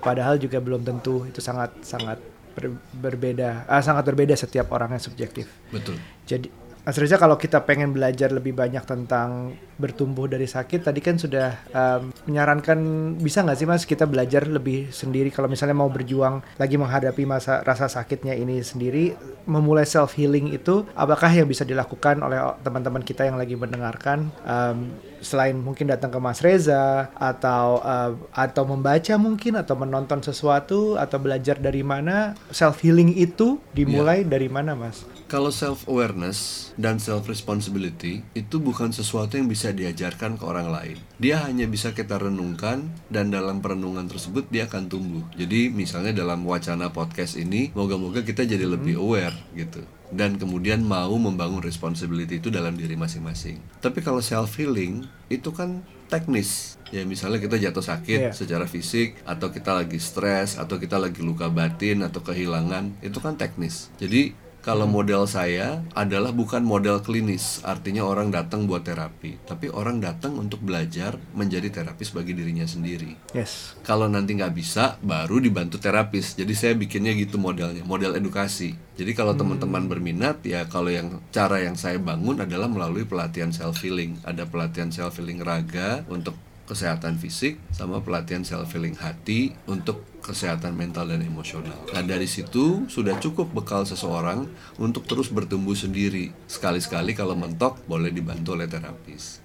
[0.06, 2.22] Padahal juga belum tentu itu sangat sangat
[2.54, 5.50] ber- berbeda ah, sangat berbeda setiap orangnya subjektif.
[5.74, 5.98] Betul.
[6.30, 11.52] jadi Mas kalau kita pengen belajar lebih banyak tentang bertumbuh dari sakit tadi kan sudah
[11.76, 12.80] um, menyarankan
[13.20, 15.28] bisa nggak sih Mas kita belajar lebih sendiri?
[15.28, 20.88] Kalau misalnya mau berjuang lagi menghadapi masa rasa sakitnya ini sendiri memulai self healing itu
[20.96, 24.32] apakah yang bisa dilakukan oleh teman-teman kita yang lagi mendengarkan?
[24.48, 30.96] Um, selain mungkin datang ke Mas Reza atau uh, atau membaca mungkin atau menonton sesuatu
[30.96, 35.06] atau belajar dari mana self healing itu dimulai dari mana Mas?
[35.28, 40.98] Kalau self awareness dan self responsibility itu bukan sesuatu yang bisa diajarkan ke orang lain.
[41.20, 45.28] Dia hanya bisa kita renungkan dan dalam perenungan tersebut dia akan tumbuh.
[45.36, 49.84] Jadi misalnya dalam wacana podcast ini, moga-moga kita jadi lebih aware gitu.
[50.08, 53.60] Dan kemudian mau membangun responsibility itu dalam diri masing-masing.
[53.84, 56.80] Tapi kalau self healing itu kan teknis.
[56.96, 58.32] Ya misalnya kita jatuh sakit Iya.
[58.32, 63.36] secara fisik atau kita lagi stres atau kita lagi luka batin atau kehilangan, itu kan
[63.36, 63.92] teknis.
[64.00, 64.32] Jadi
[64.68, 70.36] kalau model saya adalah bukan model klinis, artinya orang datang buat terapi, tapi orang datang
[70.36, 73.16] untuk belajar menjadi terapis bagi dirinya sendiri.
[73.32, 73.80] Yes.
[73.88, 76.36] Kalau nanti nggak bisa, baru dibantu terapis.
[76.36, 78.76] Jadi saya bikinnya gitu modelnya, model edukasi.
[79.00, 83.80] Jadi kalau teman-teman berminat, ya kalau yang cara yang saya bangun adalah melalui pelatihan self
[83.80, 84.20] healing.
[84.28, 86.36] Ada pelatihan self healing raga untuk
[86.68, 91.80] kesehatan fisik sama pelatihan self healing hati untuk kesehatan mental dan emosional.
[91.96, 94.44] Nah dari situ sudah cukup bekal seseorang
[94.76, 96.36] untuk terus bertumbuh sendiri.
[96.52, 99.40] Sekali-sekali kalau mentok boleh dibantu oleh terapis.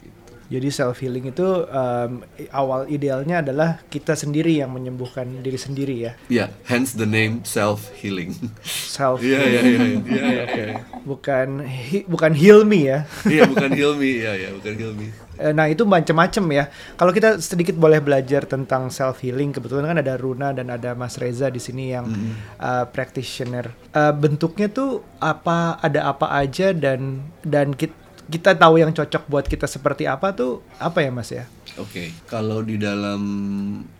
[0.53, 2.21] Jadi self healing itu um,
[2.53, 6.13] awal idealnya adalah kita sendiri yang menyembuhkan diri sendiri ya.
[6.29, 8.37] Ya, yeah, hence the name self healing.
[8.69, 10.43] Self Iya iya iya iya.
[10.45, 10.65] Oke.
[11.09, 13.09] Bukan hi- bukan heal me ya.
[13.25, 15.07] Iya bukan Hilmi, iya ya bukan Hilmi.
[15.41, 16.65] Eh, Nah itu macam-macam ya.
[17.01, 21.17] Kalau kita sedikit boleh belajar tentang self healing, kebetulan kan ada Runa dan ada Mas
[21.17, 22.05] Reza di sini yang
[22.61, 23.73] uh, practitioner.
[23.97, 25.81] Uh, bentuknya tuh apa?
[25.81, 28.02] Ada apa aja dan dan kita
[28.33, 31.45] kita tahu yang cocok buat kita seperti apa tuh apa ya Mas ya?
[31.77, 33.21] Oke, kalau di dalam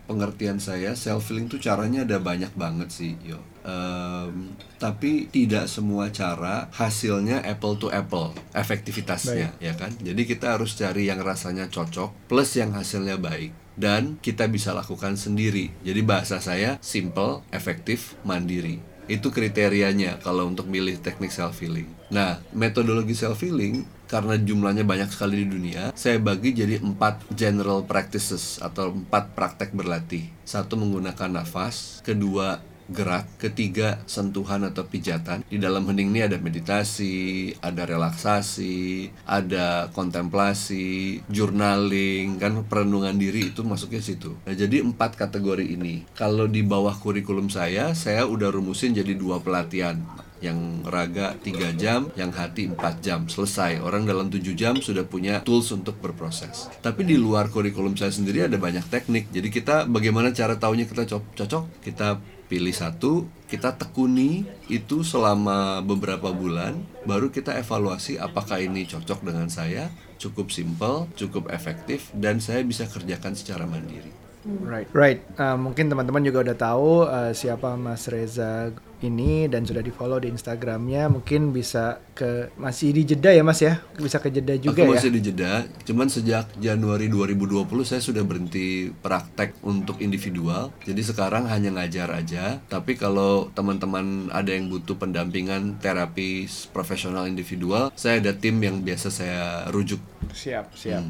[0.09, 3.41] pengertian saya self healing tuh caranya ada banyak banget sih, yo.
[3.63, 9.93] Em, tapi tidak semua cara hasilnya apple to apple efektivitasnya, ya kan?
[10.01, 15.17] Jadi kita harus cari yang rasanya cocok plus yang hasilnya baik dan kita bisa lakukan
[15.17, 15.73] sendiri.
[15.81, 18.77] Jadi bahasa saya simple, efektif, mandiri.
[19.09, 21.89] Itu kriterianya kalau untuk milih teknik self healing.
[22.13, 23.83] Nah, metodologi self healing
[24.13, 29.73] karena jumlahnya banyak sekali di dunia, saya bagi jadi empat general practices atau empat praktek
[29.73, 30.29] berlatih.
[30.45, 35.43] Satu menggunakan nafas, kedua gerak, ketiga sentuhan atau pijatan.
[35.47, 43.63] Di dalam hening ini ada meditasi, ada relaksasi, ada kontemplasi, journaling, kan perenungan diri itu
[43.63, 44.35] masuknya situ.
[44.43, 46.03] Nah, jadi empat kategori ini.
[46.17, 49.99] Kalau di bawah kurikulum saya, saya udah rumusin jadi dua pelatihan
[50.43, 53.31] yang raga 3 jam, yang hati 4 jam.
[53.31, 53.79] Selesai.
[53.79, 56.67] Orang dalam 7 jam sudah punya tools untuk berproses.
[56.83, 59.31] Tapi di luar kurikulum saya sendiri ada banyak teknik.
[59.31, 61.79] Jadi kita bagaimana cara taunya kita co- cocok?
[61.79, 62.19] Kita
[62.53, 69.49] pilih satu, kita tekuni itu selama beberapa bulan, baru kita evaluasi apakah ini cocok dengan
[69.49, 69.89] saya,
[70.21, 74.13] cukup simple, cukup efektif, dan saya bisa kerjakan secara mandiri.
[74.45, 75.25] Right, right.
[75.33, 78.69] Uh, mungkin teman-teman juga udah tahu uh, siapa Mas Reza
[79.03, 81.11] ini dan sudah di follow di Instagramnya.
[81.11, 84.95] Mungkin bisa ke masih di jeda ya Mas ya, bisa ke jeda juga Aku ya.
[84.95, 90.71] masih di jeda, cuman sejak Januari 2020 saya sudah berhenti praktek untuk individual.
[90.87, 92.63] Jadi sekarang hanya ngajar aja.
[92.71, 99.11] Tapi kalau teman-teman ada yang butuh pendampingan terapi profesional individual, saya ada tim yang biasa
[99.11, 99.99] saya rujuk.
[100.31, 101.03] Siap, siap.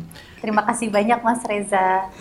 [0.43, 2.11] Terima kasih banyak Mas Reza.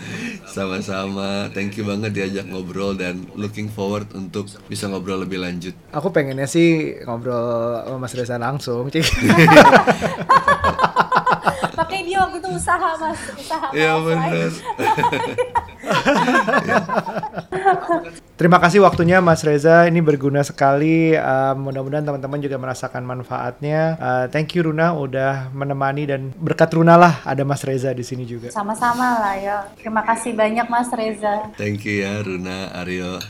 [0.47, 5.75] Sama-sama, thank you banget diajak ngobrol dan looking forward untuk bisa ngobrol lebih lanjut.
[5.91, 9.03] Aku pengennya sih ngobrol sama Mas Reza langsung, Cik.
[12.13, 14.53] Dia waktu itu usaha Mas, usaha Iya benar.
[18.37, 21.17] Terima kasih waktunya Mas Reza, ini berguna sekali.
[21.17, 23.97] Uh, Mudah-mudahan teman-teman juga merasakan manfaatnya.
[23.97, 28.29] Uh, thank you Runa udah menemani dan berkat Runa lah ada Mas Reza di sini
[28.29, 28.53] juga.
[28.53, 29.65] Sama-sama lah ya.
[29.81, 31.49] Terima kasih banyak Mas Reza.
[31.57, 33.25] Thank you ya Runa, Aryo.